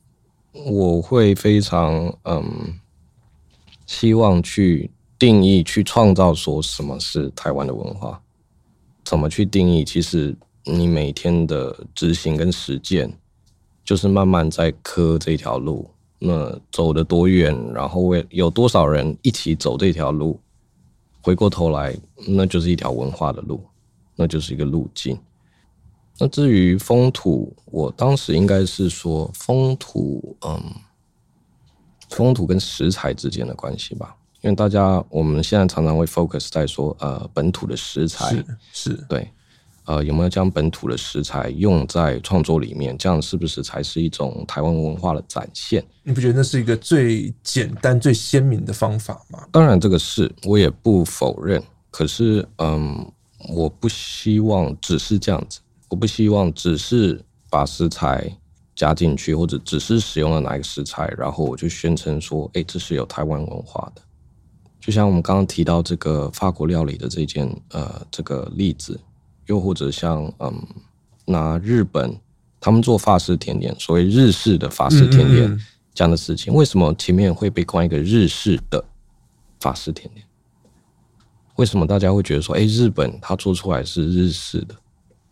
[0.53, 2.75] 我会非常嗯，
[3.87, 8.21] 希望去定义、去创造说什么是台湾的文化。
[9.05, 9.85] 怎么去定义？
[9.85, 10.35] 其实
[10.69, 13.17] 你每天的执行跟实践，
[13.85, 15.89] 就是慢慢在磕这条路。
[16.19, 20.41] 那走得多远，然后为有多少人一起走这条路，
[21.21, 23.63] 回过头来，那就是一条文化的路，
[24.17, 25.17] 那就是一个路径。
[26.19, 30.61] 那至于风土，我当时应该是说风土，嗯，
[32.09, 39.31] 风土跟食材之间的关系吧，因为大家我们现在常常会 focus 在说，呃，本土的食材是是对。
[39.87, 42.99] 呃，有没有将本土的食材用在创作里面？
[42.99, 45.85] 这样是不是才是一种台湾文化的展现？
[46.03, 49.47] 你不觉得那是一个最简单、最鲜明的方法吗？
[49.53, 51.63] 当然，这个是我也不否认。
[51.91, 53.11] 可是，嗯，
[53.49, 55.61] 我不希望只是这样子。
[55.89, 58.29] 我不希望只是把食材
[58.75, 64.03] 加进去，或者只是使用了哪一个食材，然后我就宣称说：“哎，这是有台湾文化的。”
[64.83, 68.99] 就像我们刚刚提到这个法国料理的这件呃这个例子。
[69.47, 70.67] 又或者像嗯，
[71.25, 72.15] 拿日本
[72.61, 75.61] 他们做法式甜点，所谓日式的法式甜点
[75.95, 78.85] 这样的事情，为什么前面会被冠一个日式的
[79.61, 80.25] 法式甜点？
[81.57, 84.75] 为什么大家会觉得说，哎，日本它做出来是日式的？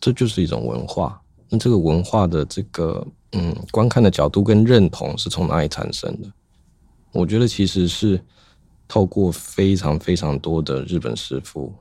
[0.01, 1.21] 这就是一种文化。
[1.49, 6.29] 那这个文化的这个嗯，观看的角度跟认同是从哪里产生的？
[7.13, 8.21] 我觉得其实是
[8.89, 11.73] 透过非常非常多的日本师傅。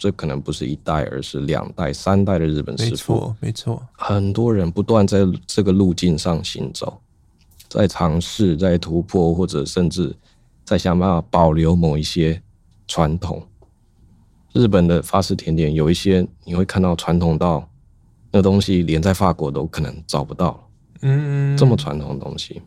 [0.00, 3.12] 这可能不是一代，而是两代、三代的日本师傅。
[3.12, 3.88] 没错，没错。
[3.92, 6.98] 很多人不断在这个路径上行走，
[7.68, 10.16] 在尝试、在突破，或者甚至
[10.64, 12.40] 在想办法保留某一些
[12.88, 13.46] 传统。
[14.54, 17.68] 日本的法式甜点有一些你会看到传统到
[18.32, 20.66] 那东西，连在法国都可能找不到。
[21.02, 22.62] 嗯，这么传统的东西。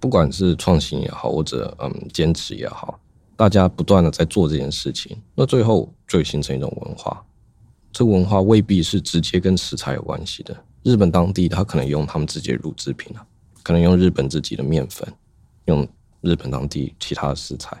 [0.00, 2.98] 不管是创新也好，或者嗯坚持也好，
[3.38, 7.24] 大家不断的在做这件事情，那最后就会形成一种文化。
[7.92, 10.64] 这文化未必是直接跟食材有关系的。
[10.82, 13.24] 日本当地他可能用他们自己的乳制品啊，
[13.62, 15.06] 可能用日本自己的面粉，
[15.66, 15.86] 用
[16.20, 17.80] 日本当地其他的食材，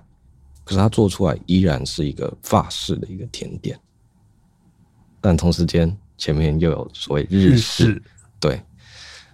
[0.62, 3.76] 可是他做出来依然是一个法式的一个甜点。
[5.20, 8.02] 但同时间前面又有所谓日式，日式
[8.38, 8.62] 对，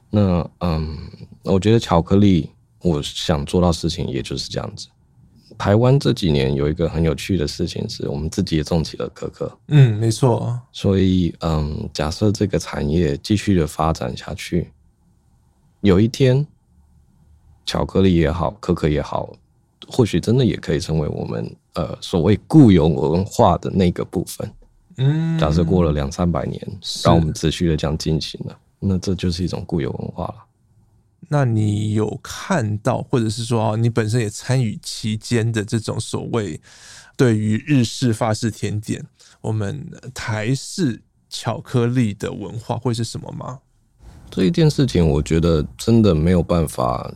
[0.09, 0.97] 那嗯，
[1.43, 2.51] 我觉得巧克力。
[2.81, 4.89] 我想做到事情，也就是这样子。
[5.59, 9.59] 台湾这几年有一个很有趣的事情，是我们自己也种起了可可。
[9.69, 10.61] 嗯，没错。
[10.73, 14.71] 所以，嗯，假设这个产业继续的发展下去，
[15.81, 16.47] 有一天，
[17.67, 19.33] 巧克力也好，可可也好，
[19.89, 24.51] 或许真的也可以成为我们呃所谓固有文化的那个部分。
[24.97, 26.61] 嗯，假设过了两三百年，
[27.05, 30.44] 让我们持续的这样进行了，那这就是一种固有文化了。
[31.29, 36.61] 那你有看到，或者是说，你本身也参与其间的这种所谓
[37.17, 39.05] 对于日式、法式甜点，
[39.41, 43.61] 我们台式巧克力的文化会是什么吗？
[44.31, 47.13] 这一件事情，我觉得真的没有办法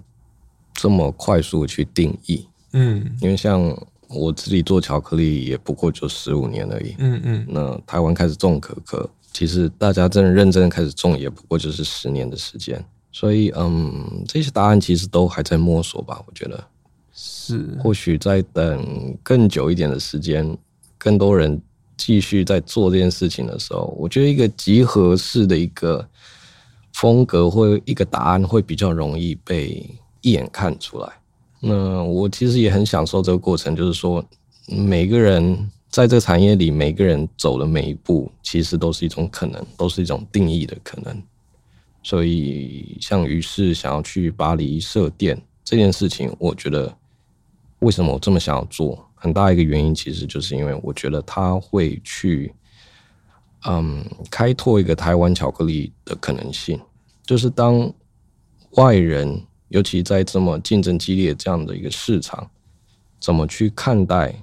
[0.72, 2.46] 这么快速去定义。
[2.72, 3.60] 嗯，因为像
[4.08, 6.94] 我自己做巧克力，也不过就十五年而已。
[6.98, 12.84] 嗯嗯，那台湾开始种可可，其实大家真的认真开始种，也不过就是十年的时间。
[13.10, 16.22] 所以，嗯，这些答案其实都还在摸索吧。
[16.26, 16.62] 我觉得
[17.12, 20.56] 是，或许在等更久一点的时间，
[20.96, 21.60] 更多人
[21.96, 26.06] 继续在做这件事情的时候，我觉得一个集合式的一个
[26.92, 29.84] 风格或一个答案会比较容易被
[30.20, 31.08] 一眼看出来。
[31.60, 34.24] 那我其实也很享受这个过程，就是说，
[34.68, 41.20] 每个人在这个产业里，每个人走的每一步，其实都是一种可能，都是一种定义的可能。
[42.02, 46.96] 所以，像于是想要去巴黎设店这件事情，我觉得
[47.80, 52.54] 为什么我这么想要做，很大一个原因其实就是因为我觉得他会去，
[53.66, 56.80] 嗯，开拓一个台湾巧克力的可能性。
[57.24, 57.92] 就是当
[58.70, 62.48] 外人，尤其在这么竞争激烈这样的一个市场，
[63.20, 64.34] 怎么去看待，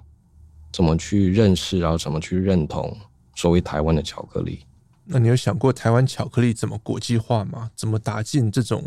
[0.72, 2.96] 怎么去认识，然后怎么去认同
[3.36, 4.60] 所谓台湾的巧克力。
[5.06, 7.70] 那你有想过台湾巧克力怎么国际化吗？
[7.76, 8.84] 怎么打进这种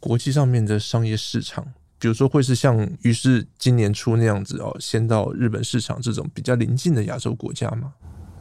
[0.00, 1.66] 国际上面的商业市场？
[1.98, 7.92] 比如说，会是像于是今年初那样子哦，先到日本市场这种比较临近的亚洲国家吗？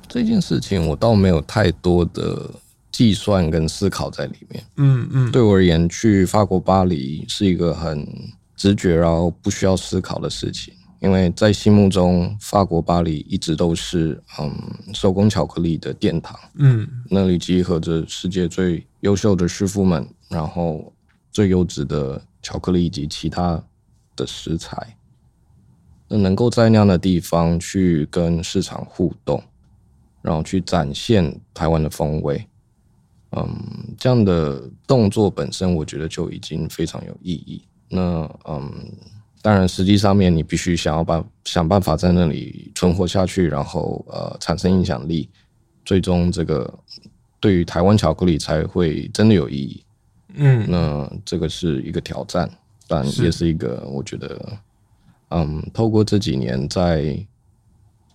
[0.08, 2.52] 这件事情我倒没有太多的
[2.92, 4.64] 计算跟思考在里面。
[4.76, 8.06] 嗯嗯，对我而言，去法国巴黎是一个很
[8.56, 10.74] 直觉，然后不需要思考的事情。
[11.06, 14.52] 因为在心目中，法国巴黎一直都是嗯
[14.92, 20.92] 手工巧克力的殿堂，嗯，那里集合着世界最优秀的师傅们，然后
[21.32, 23.64] 最优质的巧克力以及其他
[24.16, 24.98] 的食材，
[26.08, 29.44] 那能够在那样的地方去跟市场互动，
[30.24, 32.44] 然后去展现台湾的风味，
[33.34, 37.64] 嗯，这样的动作本身，我觉得就已经非常有意义。
[37.90, 38.72] 那嗯。
[39.46, 45.30] 当然，实际上面你必须想要办想办法在那里存活下去，然后呃产生影响力，
[45.86, 46.74] 最终这个
[47.40, 49.84] 对于台湾巧克力才会真的有意义。
[50.34, 52.50] 嗯，那这个是一个挑战，
[52.88, 54.58] 但也是一个我觉得，
[55.30, 57.16] 嗯，透过这几年在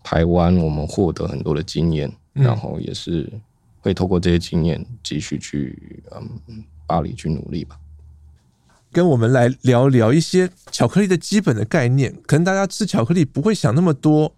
[0.02, 3.32] 台湾我们获得很多的经验，然后也是
[3.78, 7.78] 会透过这些经验继续去嗯巴黎去努力吧。
[8.92, 12.14] 跟我们来聊聊一些巧克力的基本的概念。
[12.26, 14.34] 可能大家吃巧克力不会想那么多，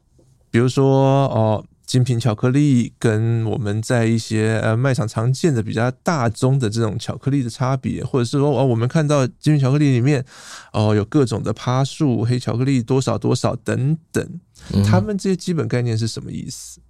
[0.51, 10.25] 比如说哦，精品巧克力跟我们在一些呃卖场常见的比较大宗的这种巧克力的差别，或者是说哦，我们看到精品巧克力里面
[10.73, 14.41] 哦有各种的趴数、黑巧克力多少多少等等，
[14.85, 16.81] 他们这些基本概念是什么意思？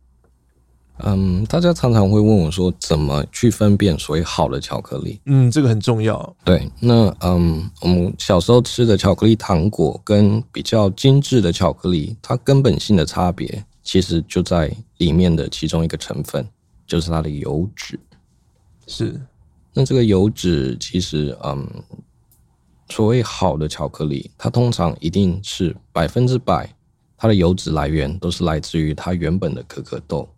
[1.49, 5.21] 大家常常会问我说，怎么去分辨所谓好的巧克力？
[5.27, 6.37] 嗯，这个很重要。
[6.45, 16.47] 对，那嗯，我们小时候吃的巧克力糖果跟比较精致的巧克力，它根本性的差别其实就在里面的其中一个成分，
[16.87, 17.99] 就是它的油脂。
[18.87, 19.21] 是，
[19.75, 21.67] 那这个油脂其实嗯，
[22.89, 26.73] 所谓好的巧克力，它通常一定是百分之百。
[27.17, 30.29] 它的油脂来源都是来自于它原本的可可豆。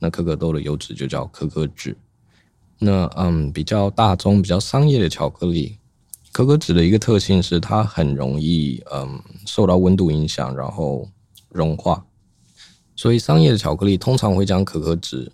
[0.00, 1.96] 那可可豆的油脂就叫可可脂。
[2.80, 5.78] 那嗯，比较大宗、比较商业的巧克力，
[6.32, 11.06] 可可脂的一个特性是它很容易嗯受到温度影响，然后
[11.50, 12.04] 融化。
[12.96, 15.30] 所以商业的巧克力通常会将可可脂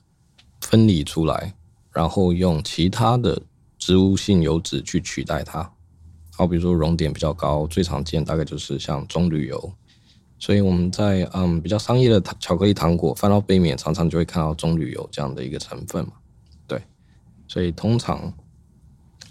[0.61, 1.55] 分离出来，
[1.93, 3.41] 然后用其他的
[3.79, 5.73] 植物性油脂去取代它。
[6.33, 9.73] 好，比如说熔点比较高，最常见大概就是像棕榈油。
[10.39, 16.13] 所以我们在嗯比较商业的巧克力糖果翻到背面，常常就会看到棕榈油这样的一个成分嘛。
[16.67, 16.81] 对，
[17.49, 18.33] 所以通常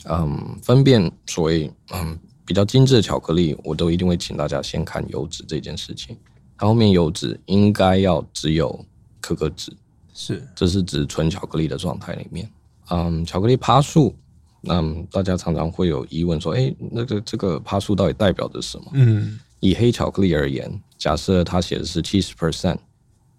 [0.10, 6.18] 嗯分辨所谓嗯比较精致的巧克力，我都一定会请大家先看油脂这件事情。
[6.58, 8.84] 它后面油脂应该要只有
[9.22, 9.72] 可可脂，
[10.14, 12.49] 是，这是指纯巧克力的状态里面。
[12.89, 14.16] 嗯，巧克力趴树，
[14.64, 18.86] 嗯，大家常常会有疑问说，哎、欸，那个这个趴树到底代表着什么？
[18.93, 19.39] 嗯。
[19.62, 20.70] 以黑巧克力而言，
[21.06, 22.80] 假设它写的是七十 percent，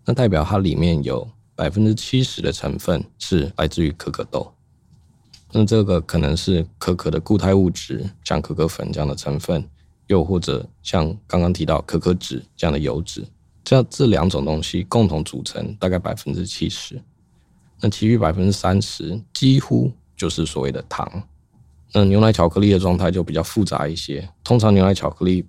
[0.05, 4.55] 那代表它里面有百分之七十的成分是来自于可可豆。
[5.51, 9.69] 那这个可能是可可的固态物质，像可可粉这样的成分，
[10.07, 13.27] 又或者像刚刚提到可可脂这样的油脂，
[13.65, 17.03] 这样这两种东西共同组成大概百分之七十。
[17.81, 21.11] 那其余百分之三十几乎就是所谓的糖。
[21.93, 25.45] 那牛奶巧克力的状态就比较复杂一些，通常牛奶巧克力。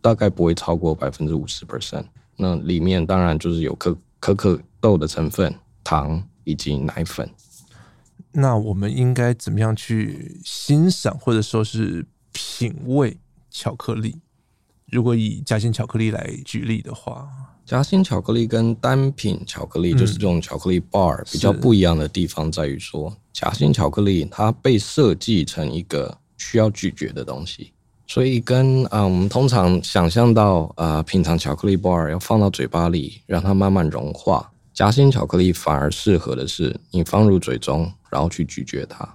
[0.00, 2.04] 大概不会超过百分之五十 percent，
[2.36, 7.28] 那里面当然就是有可可可豆的成分、糖以及奶粉。
[8.32, 13.18] 那我们应该怎么样去欣赏或者说是品味
[13.50, 14.20] 巧克力？
[14.90, 17.28] 如果以夹心巧克力来举例的话，
[17.64, 27.72] 夹心巧克力跟单品巧克力，就是这种巧克力 bar 比较不一样的地方在于说，夹心巧克力它被设计成一个需要咀嚼的东西。
[28.08, 34.50] 所以跟啊，我们通常想象到啊，品尝巧克力 bar 要放到嘴巴里，让它慢慢融化。
[34.72, 39.06] 夹心巧克力反而适合的是你放入嘴中，然后去咀嚼它，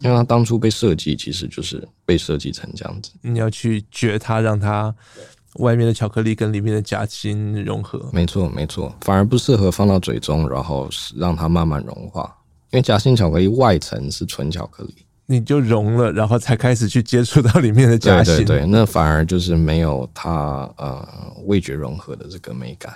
[0.00, 3.12] 因为它当初被设计其实就是被设计成这样子。
[3.22, 4.94] 你要去嚼它，让它
[5.54, 8.10] 外面的巧克力跟里面的夹心融合。
[8.12, 10.86] 没错，没错，反而不适合放到嘴中，然后
[11.16, 12.36] 让它慢慢融化，
[12.72, 14.94] 因为夹心巧克力外层是纯巧克力。
[15.26, 18.36] 你就融了，然后才开始去接触到里面的夹心。
[18.36, 21.06] 对对对，那反而就是没有它呃
[21.46, 22.94] 味觉融合的这个美感。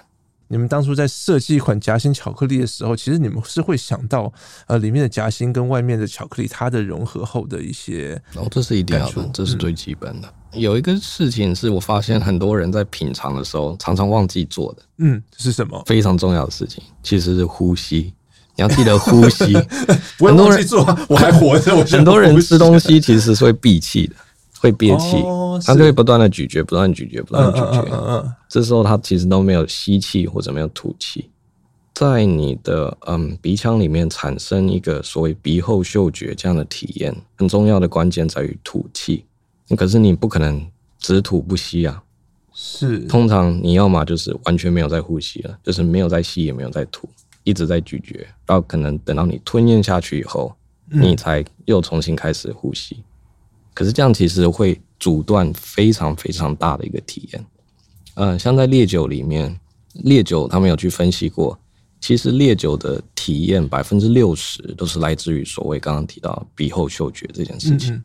[0.50, 4.32] 你们当初在设计一款夹心巧克力的时候，其实你们是会想到
[4.66, 8.20] 呃里面的夹心跟外面的巧克力它的融合后的一些。
[8.34, 10.28] 哦，这是一定要的，这是最基本的。
[10.28, 10.60] 嗯。
[10.60, 14.82] 有一个事情是我发现很多人在品尝的时候常常忘记做的。
[14.96, 15.82] 嗯，是什么？
[15.84, 18.14] 非常重要的事情，其实是呼吸。
[18.58, 19.54] 你要记得呼吸，
[20.18, 21.76] 很多人做，我还活着。
[21.84, 24.16] 很多人吃东西其实是会闭气的，
[24.58, 25.16] 会憋气，
[25.64, 28.36] 他就会不断的咀嚼，不断咀嚼，不断咀嚼。
[28.48, 31.30] 这时候他其实都没有吸气或者没有吐气，
[31.94, 39.24] 在你的嗯鼻腔里面产生一个所谓鼻后嗅觉这样的体验，很重要的关键在于吐气。
[39.76, 40.60] 可是你不可能
[40.98, 42.02] 只吐不吸啊，
[42.52, 42.98] 是。
[43.00, 47.08] 通常你要么就是完全没有在呼吸了，就是没有在吸也没有在吐。
[47.48, 50.54] 一直在咀嚼，然后可能等到你吞咽下去以后，
[50.90, 53.02] 你才又重新开始呼吸。
[53.72, 57.46] 可是这样其实会阻断非常非常大的一个体验。
[58.16, 59.58] 嗯，像在烈酒里面，
[59.94, 61.58] 烈酒他们有去分析过，
[62.00, 68.02] 其实烈酒的体验百分之六十都是来自于所谓刚刚提到鼻后嗅觉这件事情。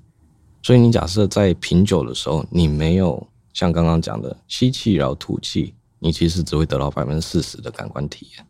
[0.62, 8.46] 所以你假设在品酒的时候，你没有像刚刚讲的吸气然后吐气，你其实只会得到百分之四十的感官体验。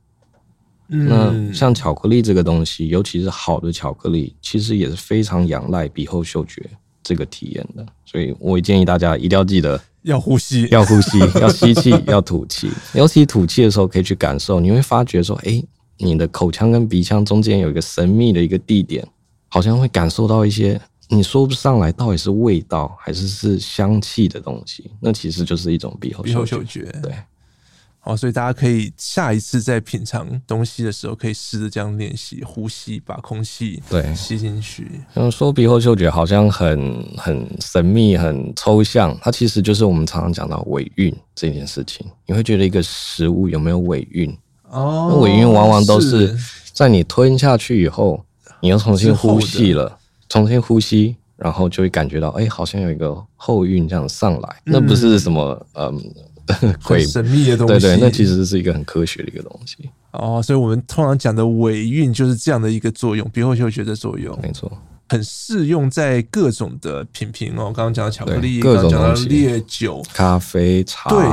[0.88, 6.62] 那像巧克力这个东西，尤其是好的巧克力，其实也是非常仰赖鼻后嗅觉
[7.02, 7.86] 这个体验的。
[8.06, 12.70] 所以我建议大家一定要记得要呼吸，要呼吸， 要吸气，要吐气。
[12.94, 15.64] 尤其吐气的时候，可以去感受，你会发觉说，哎，
[15.98, 19.08] 你的口腔跟鼻腔中间有一个神秘的一个地点，
[19.48, 20.80] 好像会感受到一些
[21.10, 24.92] 你说不上来到底是味道还是是香气的东西。
[25.00, 27.14] 那其实就是一种鼻后鼻后嗅觉，对。
[28.06, 34.86] 好，所以大家可以下一次在品尝东西的时候，可以试着这样练习呼吸，把空气对吸进去。
[35.14, 42.06] 嗯，说鼻后嗅觉好像很很神秘、很抽象，它其实就是我们常常讲到尾韵这件事情。
[42.26, 44.30] 你会觉得一个食物有没有尾韵？
[44.70, 46.38] 哦，那尾韵往往都是
[46.74, 48.22] 在你吞下去以后，
[48.60, 49.97] 你又重新呼吸了，
[50.28, 54.62] 重新呼吸，然后就会感觉到，哎，好像有一个后韵这样上来。
[54.66, 56.14] 那不是什么，嗯。
[56.80, 60.41] 很神秘的东西，对对，那其实是一个很科学的一个东西哦。
[60.44, 64.38] 所以，我们通常讲的尾韵就是这样的一个作用，鼻后嗅觉的作用。
[64.41, 64.72] 没错，
[65.14, 67.66] 很适用在各种的品评哦。
[67.66, 71.24] 刚刚讲到巧克力，各种讲到烈酒、咖啡、茶，对，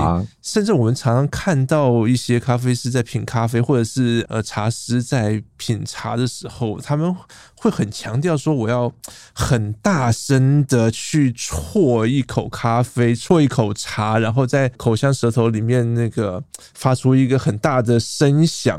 [0.42, 7.16] 甚至我们常常看到一些咖啡师在品咖啡，或者是呃茶师在品茶的时候，他们
[7.54, 8.92] 会很强调说，我要
[9.32, 18.78] 很大声的去啜一口咖啡，啜一口茶，然后在口腔舌头里面那个发出一个很大的声响。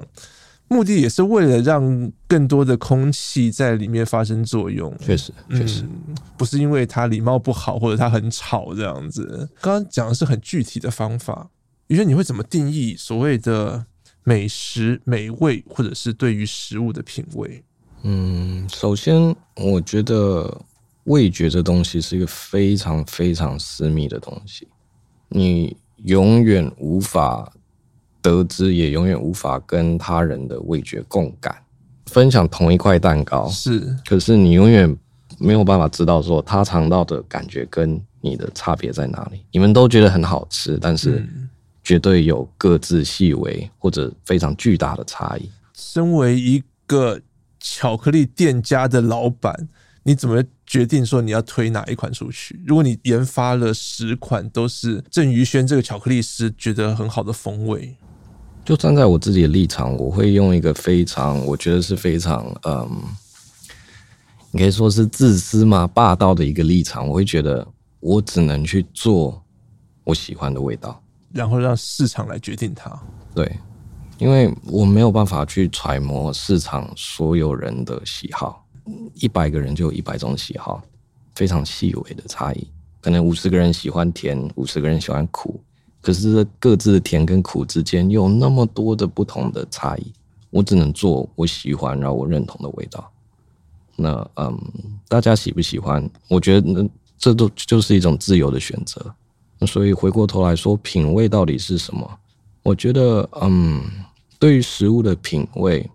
[0.72, 4.90] 目的也是为了让更多的空气在里面发生作用。
[5.00, 9.50] 确实，确实、嗯、不是因为它礼貌不好或者它很吵这样子。
[9.60, 11.50] 刚刚讲的是很具体的方法，
[11.88, 13.86] 于是你会怎么定义所谓的
[14.24, 17.62] 美食美味，或者是对于食物的品味？
[18.04, 20.58] 嗯，首先我觉得
[21.04, 24.70] 味觉这东西是一个非常非常私密的东西，
[25.28, 27.52] 你永远无法。
[28.22, 31.56] 得知也永远无法跟他人的味觉共感，
[32.06, 34.96] 分享同一块蛋糕是，可是你永远
[35.40, 39.44] 没有办法知道说他尝到的感觉跟你的差别在哪里。
[39.52, 41.28] 你们都觉得很好吃，但是
[41.84, 45.50] 绝对有各自细微或者非常巨大的差异。
[45.74, 47.20] 身为一个
[47.60, 49.68] 巧克力店家的老板，
[50.04, 52.62] 你怎么决定说你要推哪一款出去？
[52.68, 57.98] 如果你研发了十款都是郑于轩这个巧克力师觉得很好的风味。
[58.64, 62.90] 就站在我自己的立场，我会用一个非常，我觉得是非常，嗯，
[64.52, 67.08] 你可以说是自私嘛，霸道的一个立场。
[67.08, 67.68] 我会觉得，
[68.00, 69.42] 我只能去做
[70.04, 71.02] 我喜欢的味道，
[71.34, 72.92] 然后让市场来决定它。
[73.34, 73.52] 对，
[74.20, 78.64] 因为我没有办法去揣摩市场所有人的喜好，
[79.16, 80.82] 一百个人就有一百种喜好，
[81.36, 82.68] 非常细微的差异。
[83.02, 85.60] 可能五十个人喜欢甜，五十个人喜欢苦。
[86.02, 90.12] 可是各自的甜跟苦之间有那么多的不同的差异，
[90.50, 93.12] 我只能做我喜欢然后我认同的味道。
[93.96, 94.60] 那嗯，
[95.08, 96.10] 大家喜不喜欢？
[96.28, 96.90] 我觉得那
[97.20, 99.14] 这都就是一种自由的选择。
[99.68, 102.10] 所以回过头来说，品味到底是什么？
[102.64, 103.84] 我觉得嗯，
[104.40, 105.88] 对于食物的品味，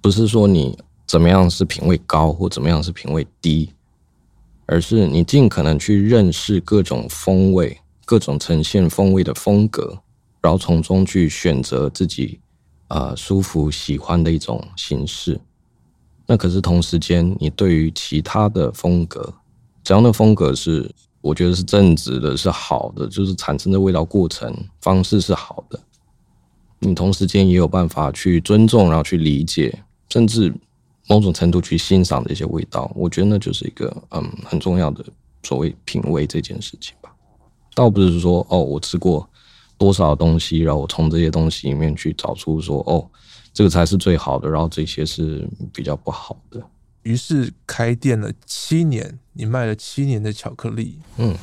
[0.00, 3.70] 不是说你怎么样是品味高或怎么样是品味低，
[4.64, 7.78] 而是你尽可能去认识各种风味。
[8.04, 9.98] 各种呈现风味的风格，
[10.40, 12.40] 然后从中去选择自己
[12.88, 15.40] 啊、舒服喜欢的一种形式。
[16.26, 19.34] 那可是同时间，你对于其他的风格，
[19.82, 20.90] 只要那风格是
[21.20, 25.78] 我觉得是正直的，是好的，就是产生的味道过程方式是好的，
[26.78, 30.54] 你同时间也有办法去尊重，然后去理解，甚至
[31.08, 32.90] 某种程度去欣赏的一些味道。
[32.94, 35.04] 我觉得那就是一个嗯很重要的
[35.42, 36.94] 所谓品味这件事情。
[37.74, 39.28] 倒不是说哦，我吃过
[39.76, 43.04] 多少东西，然后我从这些东西里面去找出说哦，
[43.52, 46.62] 这个才是最好的，然后这些是比较不好的。
[47.02, 50.98] 于是开店了七年，你卖了七年的巧克力。
[51.18, 51.36] 嗯，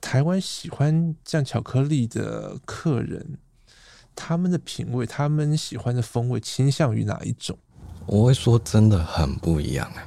[0.00, 3.38] 台湾喜欢这样巧克力的客人，
[4.14, 7.56] 他们的品味，他们喜欢的风味倾向于哪一种？
[8.06, 10.06] 我会说真的很不一样哎。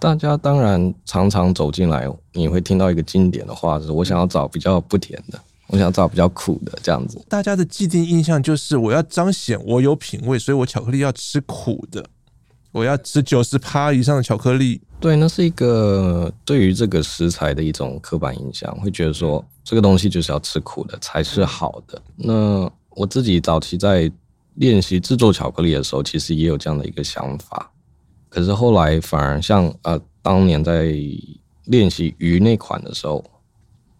[0.00, 7.22] 大家当然常常走进来，你会听到一个经典的话，是我想要找比较不甜的，我想要找比较苦的这样子。
[7.28, 12.02] 大家的既定印象就是我要彰显我有品味，所以我巧克力要吃苦的，
[12.72, 14.80] 我要吃九十趴以上的巧克力。
[14.98, 22.00] 对，那是一个对于这个食材的一种刻板印象，会觉得说这个东西就是要吃苦的才是好的。
[22.16, 24.10] 那我自己早期在
[24.54, 27.70] 练习制作巧克力的时候，其实也有这样的一个想法。
[28.30, 30.94] 可是后来反而像呃，当年在
[31.64, 33.22] 练习鱼那款的时候，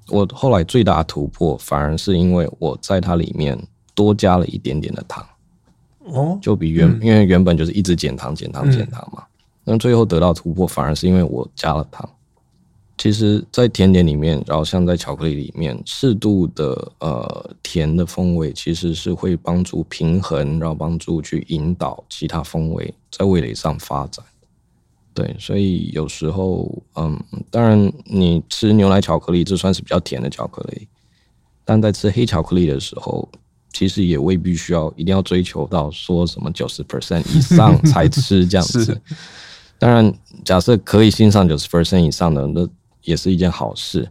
[0.09, 3.59] 我后来最大的突破反而是因为我在它里面
[3.95, 5.27] 多加了一点点的糖，
[6.05, 9.25] 哦，就比原因为原本就是一直减糖减糖减糖嘛，
[9.65, 12.09] 那最后得到突破反而是因为我加了糖。
[13.01, 24.23] 其实，在甜点里面，然后像在巧克力里面，适度的呃甜的风味，其实是会帮助平衡，然后帮助去引导其他风味在味蕾上发展。
[25.15, 27.19] 对，所以有时候，嗯，
[27.51, 30.87] 当然你吃牛奶巧克力，这算是比较甜的巧克力，
[31.65, 33.27] 但在吃黑巧克力的时候，
[33.73, 39.01] 其实也未必需要一定要追求到说什么九十 percent 以上才吃这样子。
[39.81, 40.13] 当然，
[40.45, 42.69] 假设可以欣赏九十 percent 以上的那。
[43.03, 44.09] 也是一件好事，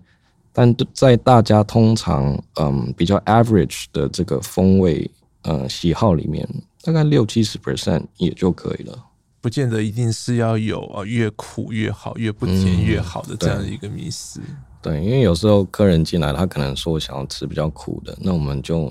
[0.52, 5.10] 但在大家通常嗯比较 average 的这个风味
[5.44, 6.48] 呃喜好里面，
[6.82, 8.98] 大概六七十 percent 也就可以了，
[9.42, 14.42] 不见得一定是要有啊越苦越好，越不甜越好的这样的一个迷思。
[14.48, 18.84] 嗯，对，因为有时候客人进来，他可能说想要吃比较苦的，那我们就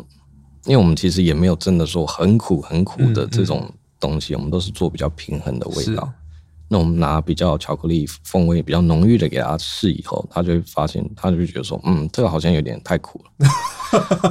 [0.65, 6.11] 因为我们其实也没有真的说很苦很苦的这种东西，嗯嗯，我们都是做比较平衡的味道。
[6.71, 13.49] 那我们拿比较巧克力风味比较浓郁的给他试以后，他就会发现，他就觉得说，嗯，这个好像有点太苦了。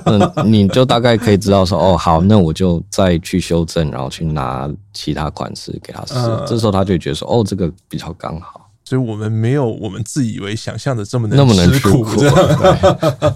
[0.35, 6.13] 那你就大概可以知道说，哦，好，那我就再去修正，然后去拿其他款式给他试。
[6.13, 8.69] 呃、这时候他就觉得说，哦，这个比较刚好。
[8.85, 12.05] 所以我们没有我们自以为想象的这么那么能吃苦。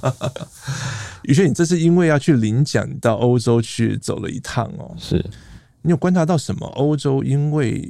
[1.24, 4.96] 宇轩，你这是因为要去领奖，到欧洲去走了一趟哦。
[4.98, 5.26] 是。
[5.82, 6.68] 你有观察到什么？
[6.76, 7.90] 欧洲因为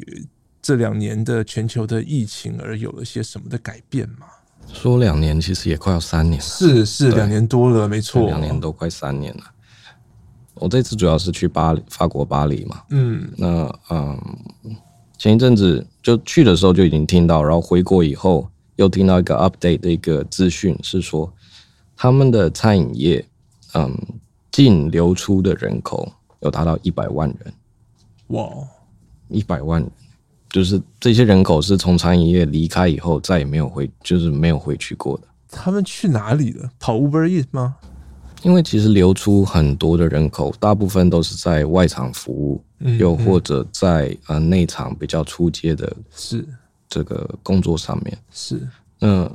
[0.61, 4.27] 这两年的全球的疫情而有了些什么的改变吗？
[4.71, 6.45] 说两年，其实也快要三年了。
[6.45, 9.43] 是是，两年多了，没错，两年都快三年了。
[10.53, 12.83] 我这次主要是去巴黎，法国巴黎嘛。
[12.91, 14.17] 嗯，那嗯，
[15.17, 21.33] 前一阵子就去的时候就已经听到，然后回国以后又听到一个 update 的一个资讯，是说
[21.97, 23.25] 他们的餐饮业，
[23.73, 23.97] 嗯，
[24.51, 26.09] 净流出的人口
[26.41, 27.53] 有达到一百万人。
[28.27, 28.47] 哇，
[29.27, 29.91] 一百万人。
[30.51, 35.23] 就是这些人口是从餐饮业离开以后再也没有回，就是没有回去过的。
[35.49, 36.69] 他们去哪里了？
[36.77, 37.77] 跑 Uber Eats 吗？
[38.43, 42.63] 因为其实流出很多的人口，大部分都是在外场服务，
[42.97, 46.45] 又或者在呃内场比较出街的，是
[46.89, 48.17] 这个工作上面。
[48.31, 48.67] 是，
[48.99, 49.31] 那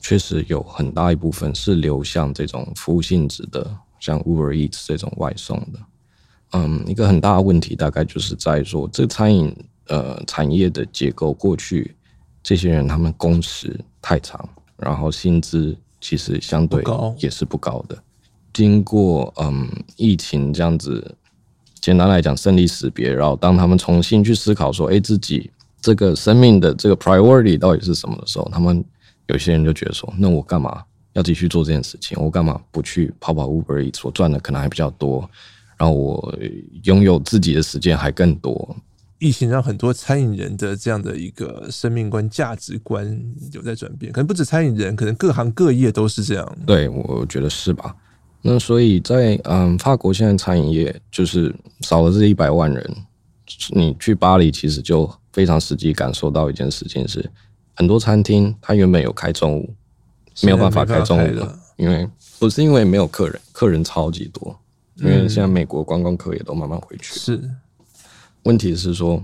[0.00, 5.78] 确实有很大一部分是流向这种服务性质的，像 Uber Eats 这种外送的。
[6.52, 9.54] 嗯，一个很大的问题大概就是在说这个餐饮。
[9.88, 11.94] 呃，产业的结构，过去
[12.42, 16.82] 这些人他们工时太长，然后薪资其实相对
[17.18, 17.96] 也是不高的。
[18.52, 21.14] 经过嗯疫情这样子，
[21.80, 28.84] 简单来讲生离死别，然后当他们重新去思考说，哎，自己这个生命的这个 priority 到底是什么的时候，他们
[29.26, 30.82] 有些人就觉得说，那我干嘛
[31.12, 32.16] 要继续做这件事情？
[32.20, 35.28] 我干嘛不去跑跑 Uber 所赚的可能还比较多，
[35.76, 36.38] 然后我
[36.84, 38.76] 拥有自己的时间还更多。
[39.18, 43.18] 疫情让很多餐饮人的这样的一个生命观、价值观
[43.52, 46.58] 有在转变，可能不止餐饮人，可能各行各业都是这样。
[46.66, 47.96] 对，我觉得是吧？
[48.42, 52.96] 那所以在嗯，法国现在餐饮业就是少了这一百万人，
[53.70, 57.28] 你去巴黎其实就非常实际感受到一件事情是，
[57.74, 59.74] 很多餐厅它原本有开中午，
[60.42, 62.06] 没有办法开中午了，因为
[62.38, 64.56] 不是因为没有客人，客人超级多，
[64.96, 67.18] 因为现在美国观光客也都慢慢回去。
[67.18, 67.50] 是。
[68.46, 69.22] 问题是说，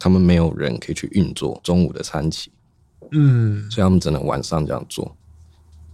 [0.00, 2.50] 他们没有人可以去运作中午的餐期，
[3.12, 5.16] 嗯，所以他们只能晚上这样做。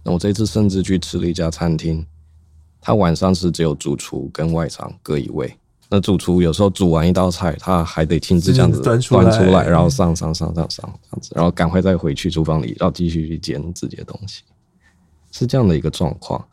[0.03, 2.03] 那我这次甚至去吃了一家餐厅，
[2.81, 5.55] 他晚上是只有主厨跟外场各一位。
[5.87, 14.41] 那主厨有时候煮完一道菜，他还得亲自这样子端出来，然后上上上上上这样子，然后赶快再回去厨房里，然后继续去煎自己的东西，
[15.31, 16.43] 是这样的一个状况。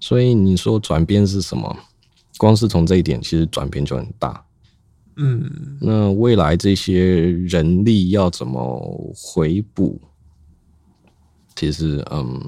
[0.00, 1.76] 所以你说转变是什么？
[2.36, 4.44] 光是从这一点，其实转变就很大。
[5.22, 10.00] 嗯，那未来这些人力要怎么回补？
[11.54, 12.40] 其实，嗯，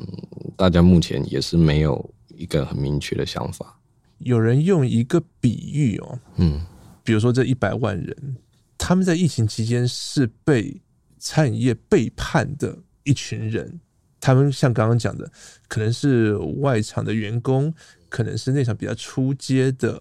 [0.57, 3.79] 大家目前也是没有一个很明确的想法。
[4.21, 6.65] 有人用一个比喻哦，嗯，
[7.05, 8.37] 比如说这一百万人，
[8.79, 10.81] 他们在疫情期间是被
[11.19, 13.81] 餐饮业背叛的一群人。
[14.19, 15.31] 他们像刚刚讲的，
[15.69, 17.75] 可能是外场的员工，
[18.09, 20.01] 可能是内场比较出街的。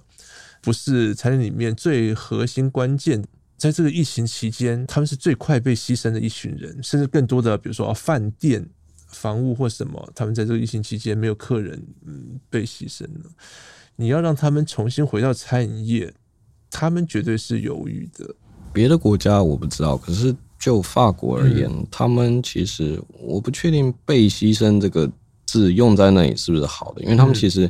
[0.62, 3.24] 不是餐厅里面最核心关键，
[3.58, 8.64] 在这个疫情期间，他们是最快被牺牲的一群人，甚至更多的，比如说饭店、
[9.08, 13.32] 房屋或什么，他们在这个疫情期间没有客人，嗯，被牺牲了。
[13.96, 16.14] 你要让他们重新回到餐饮业，
[16.70, 18.36] 他们绝对是犹豫的。
[18.72, 25.12] 别的国家我不知道，可是就法国而言，嗯、他们其实我不确定“被牺牲”这个
[25.48, 27.70] 字用在那里是不是好的，因为他们其实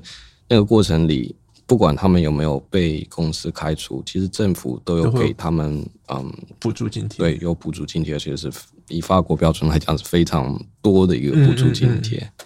[0.50, 1.34] 那个过程里。
[1.72, 8.52] 不管他们有没有被公司开除，其实政府都有给他们嗯补助津贴，对，有补助津贴，而且是
[8.90, 12.18] 以法国标准来讲是非常多的一个补助津贴。
[12.18, 12.46] 嗯嗯嗯。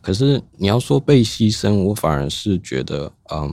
[0.00, 3.52] 可是你要说被牺牲，我反而是觉得，嗯，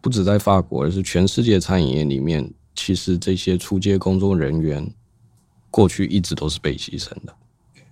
[0.00, 4.84] 不止在法国，而是全世界餐饮业里面，其实这些出街工作人员
[5.70, 7.32] 过去一直都是被牺牲的。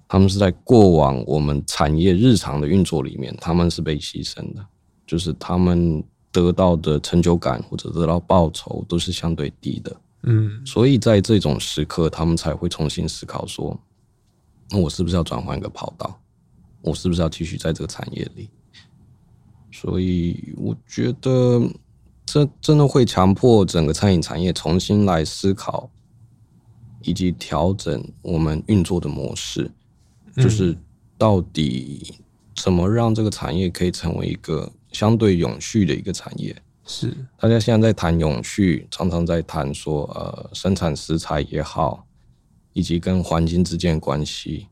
[0.08, 4.66] 他们是在过往我们产业日常的运作里面，他们是被牺牲的。
[5.12, 13.78] 就是他们得到的成就感或者得到报酬都是相对低的，嗯，所以在这种时刻，他们才会重新思考说，
[14.70, 16.18] 那我是不是要转换一个跑道？
[16.80, 18.48] 我是不是要继续在这个产业里？
[19.70, 21.60] 所以我觉得
[22.24, 25.90] 这真的会强迫整个餐饮产业重新来思考，
[27.02, 29.70] 以及调整我们运作的模式，
[30.36, 30.74] 就是
[31.18, 32.14] 到底
[32.56, 34.72] 怎么让这个产业可以成为一个。
[34.92, 36.54] 相对永续的一个产业，
[36.86, 42.06] 是大家现在在谈永续，常常在谈说，呃，生产食材也好，
[42.72, 44.68] 以及跟环境之间的关系。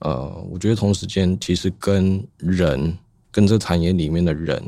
[0.00, 2.98] 呃，我觉得同时间其实跟人，
[3.30, 4.60] 跟这产业里面的人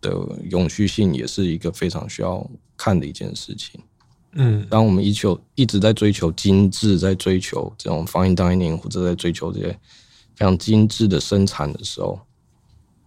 [0.00, 0.10] 的
[0.50, 2.44] 永续性，也是一个非常需要
[2.76, 3.80] 看的一件事情。
[4.32, 9.68] 嗯，当我们一求一直在追求精致，在追求这种 fine dining，或者在追求这些
[10.34, 12.20] 非常精致的生产的时候，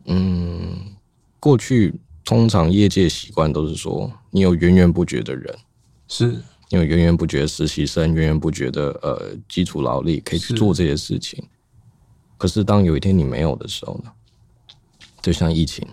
[0.06, 0.78] 嗯，
[1.44, 5.54] 过去通常业界习惯都是说，你有源源不绝的人，
[6.08, 6.28] 是
[6.70, 11.44] 你有源源不绝的实习生，源源不绝的呃基础劳力可以去做这些事情。
[12.38, 14.12] 可是当有一天你没有的时候呢？
[15.22, 15.86] 就像疫情，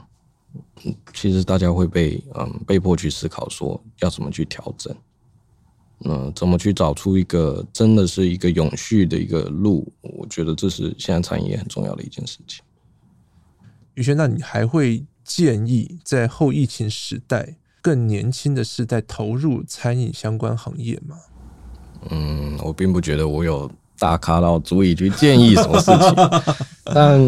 [1.12, 4.96] 其实大家会被嗯被迫去思考说要怎么去调整，
[6.04, 9.92] 嗯，怎么去找出一个真的是一个永续的一个路？
[10.00, 12.62] 我觉得这是现在产业很重要的一件事情。
[13.94, 15.04] 宇轩，那你还会
[15.36, 21.16] 建议在后疫情时代更年轻的世代投入餐饮相关行业吗？
[22.10, 23.70] 嗯，我并不觉得我有。
[24.00, 26.14] 大咖到足以去建议什么事情，
[26.94, 27.20] 但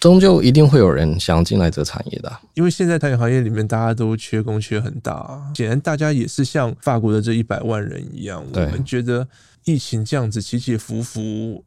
[0.00, 2.40] 终究一定会有人想进来这个产业的啊。
[2.54, 9.28] 因为现在餐饮行业里面大家都缺工缺很大，显然大家也是像法国的这一百万人一样，我们觉得
[9.62, 11.62] 疫情这样子起起伏伏，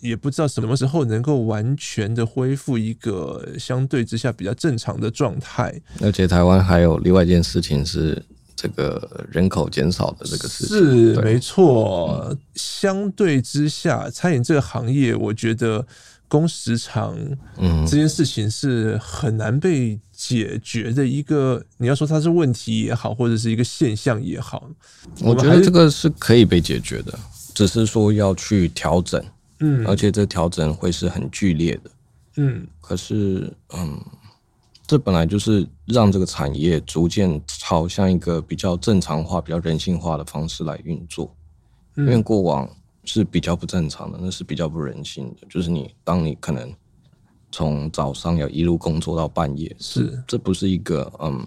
[0.00, 5.80] 也不知道什么时候能够完全的恢复一个相对之下比较正常的状态。
[6.00, 8.22] 而且台湾还有另外一件事情是。
[8.62, 12.36] 这个人口减少的这个事情是没错。
[12.54, 15.82] 相对之下，餐饮这个行业，我觉得
[16.28, 17.16] 工时长，
[17.56, 21.64] 嗯，这件事情是很难被解决的一个。
[21.78, 24.68] 你要说它是问题也好，或者是一个现象也好，
[25.22, 27.18] 我觉得这个是可以被解决的，
[27.54, 29.24] 只是说要去调整，
[29.60, 31.90] 嗯，而且这调整会是很剧烈的，
[32.36, 32.66] 嗯。
[32.80, 33.98] 可是，嗯。
[34.86, 41.32] 这本来就是让这个产业逐渐朝向一个比较正常化、比较人性化的方式来运作，
[41.94, 42.68] 因为过往
[43.04, 45.46] 是比较不正常的，那是比较不人性的。
[45.48, 46.74] 就是你当你可能
[47.52, 51.46] 从早上要一路工作到半夜，是这不是一个嗯，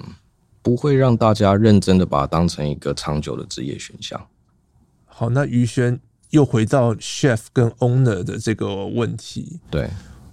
[0.61, 4.25] 不会让大家认真的把它当成一个长久的职业选项。
[5.03, 5.99] 好，那于轩
[6.33, 9.87] 又回到 chef 跟 owner 的这个问题，对。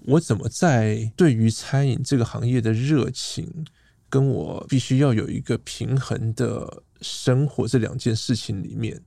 [0.06, 3.46] 我怎么在对于餐饮这个行业的热情，
[4.08, 8.98] 跟我必须要有一个平衡的生活这两件事情里面，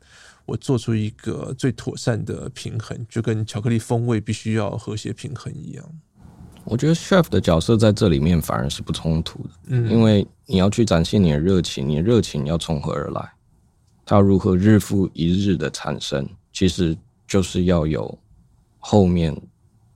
[0.46, 5.84] 我做出一个最妥善的平衡，就跟巧克力风味必须要和谐平衡一样。
[6.64, 13.34] 我觉得 chef 的角色在这里面反而是不冲突的，嗯，因为你要去展现你的热情，你的热情要从何而来？
[14.06, 16.30] 它如何日复一日的产生？
[16.54, 16.96] 其实
[17.28, 18.18] 就是要有
[18.80, 19.36] 后面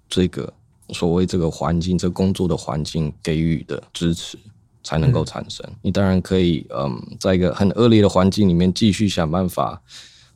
[0.09, 0.51] 这个。
[0.93, 4.37] 所谓这个环境，这、工作的环境给予的支持，
[4.85, 5.69] 才能够产生。
[5.81, 9.81] 你当然可以，嗯，在一个很恶劣的环境里面，继续想办法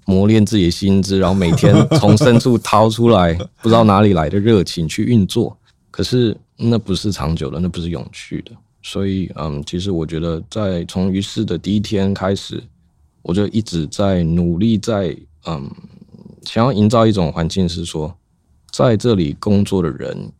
[0.05, 5.57] 磨练自己的心智，然后每天从深处掏出来 不知道哪里来的热情去运作。
[5.89, 8.51] 可是那不是长久的，那不是永续的。
[8.83, 12.61] 所以，嗯，其实我觉得，在从于是的第一天开始，
[13.21, 15.15] 我就一直在努力，在
[15.47, 15.73] 嗯，
[16.43, 18.15] 想要营造一种环境，是说，
[18.71, 20.31] 在这里工作的人。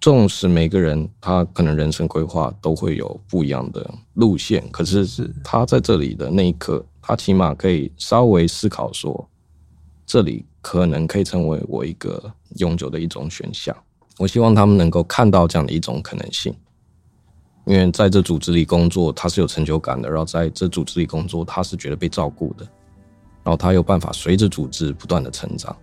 [0.00, 9.26] 纵使每个人他可能人生规划都会有不一样的路线，可是他在这里的那一刻，他起码可以稍微思考说，
[10.04, 12.22] 这里可能可以成为我一个
[12.56, 13.74] 永久的一种选项。
[14.18, 16.54] 我希望他们能够看到这样的一种可能性，
[17.64, 22.68] 因为在这组织里工作，他是有成就感的；然后在这组织里工作，他是觉得被照顾的，
[23.44, 25.76] 然后他有办法随着组织不断的成长。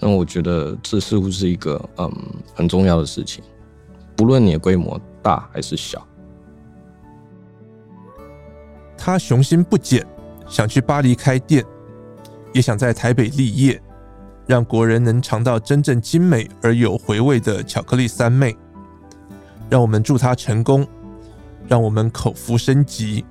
[0.00, 2.12] 那我觉得这似乎是一个嗯
[2.54, 3.42] 很重要的事情，
[4.16, 6.06] 不论你的规模大还是小。
[8.96, 10.06] 他雄心不减，
[10.48, 11.64] 想去巴黎开店，
[12.52, 13.82] 也想在台北立业，
[14.46, 18.56] 让国人能尝到真正精美而有回味的巧克力三昧。
[19.70, 20.86] 让我们祝他成功，
[21.66, 23.24] 让我们口服升级。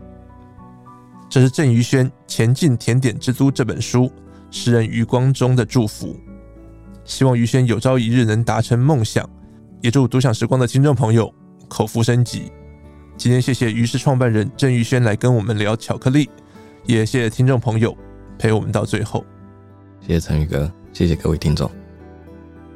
[1.34, 4.08] 这是郑于轩《前进甜点之都》这本书
[4.52, 6.16] 诗人余光中的祝福。
[7.06, 9.28] 希望于轩有朝一日能达成梦想，
[9.82, 11.34] 也祝独享时光的听众朋友
[11.68, 12.52] 口福升级。
[13.18, 16.30] 今天谢谢于氏创办人郑于轩来跟我们聊巧克力，
[16.86, 17.98] 也谢谢听众朋友
[18.38, 19.26] 陪我们到最后。
[20.02, 21.68] 谢谢陈宇哥，谢谢各位听众。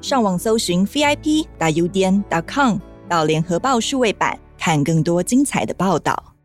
[0.02, 6.37] 上网搜寻 vip 打 udn 点 com 到联合报数位版，看更多精彩的报道。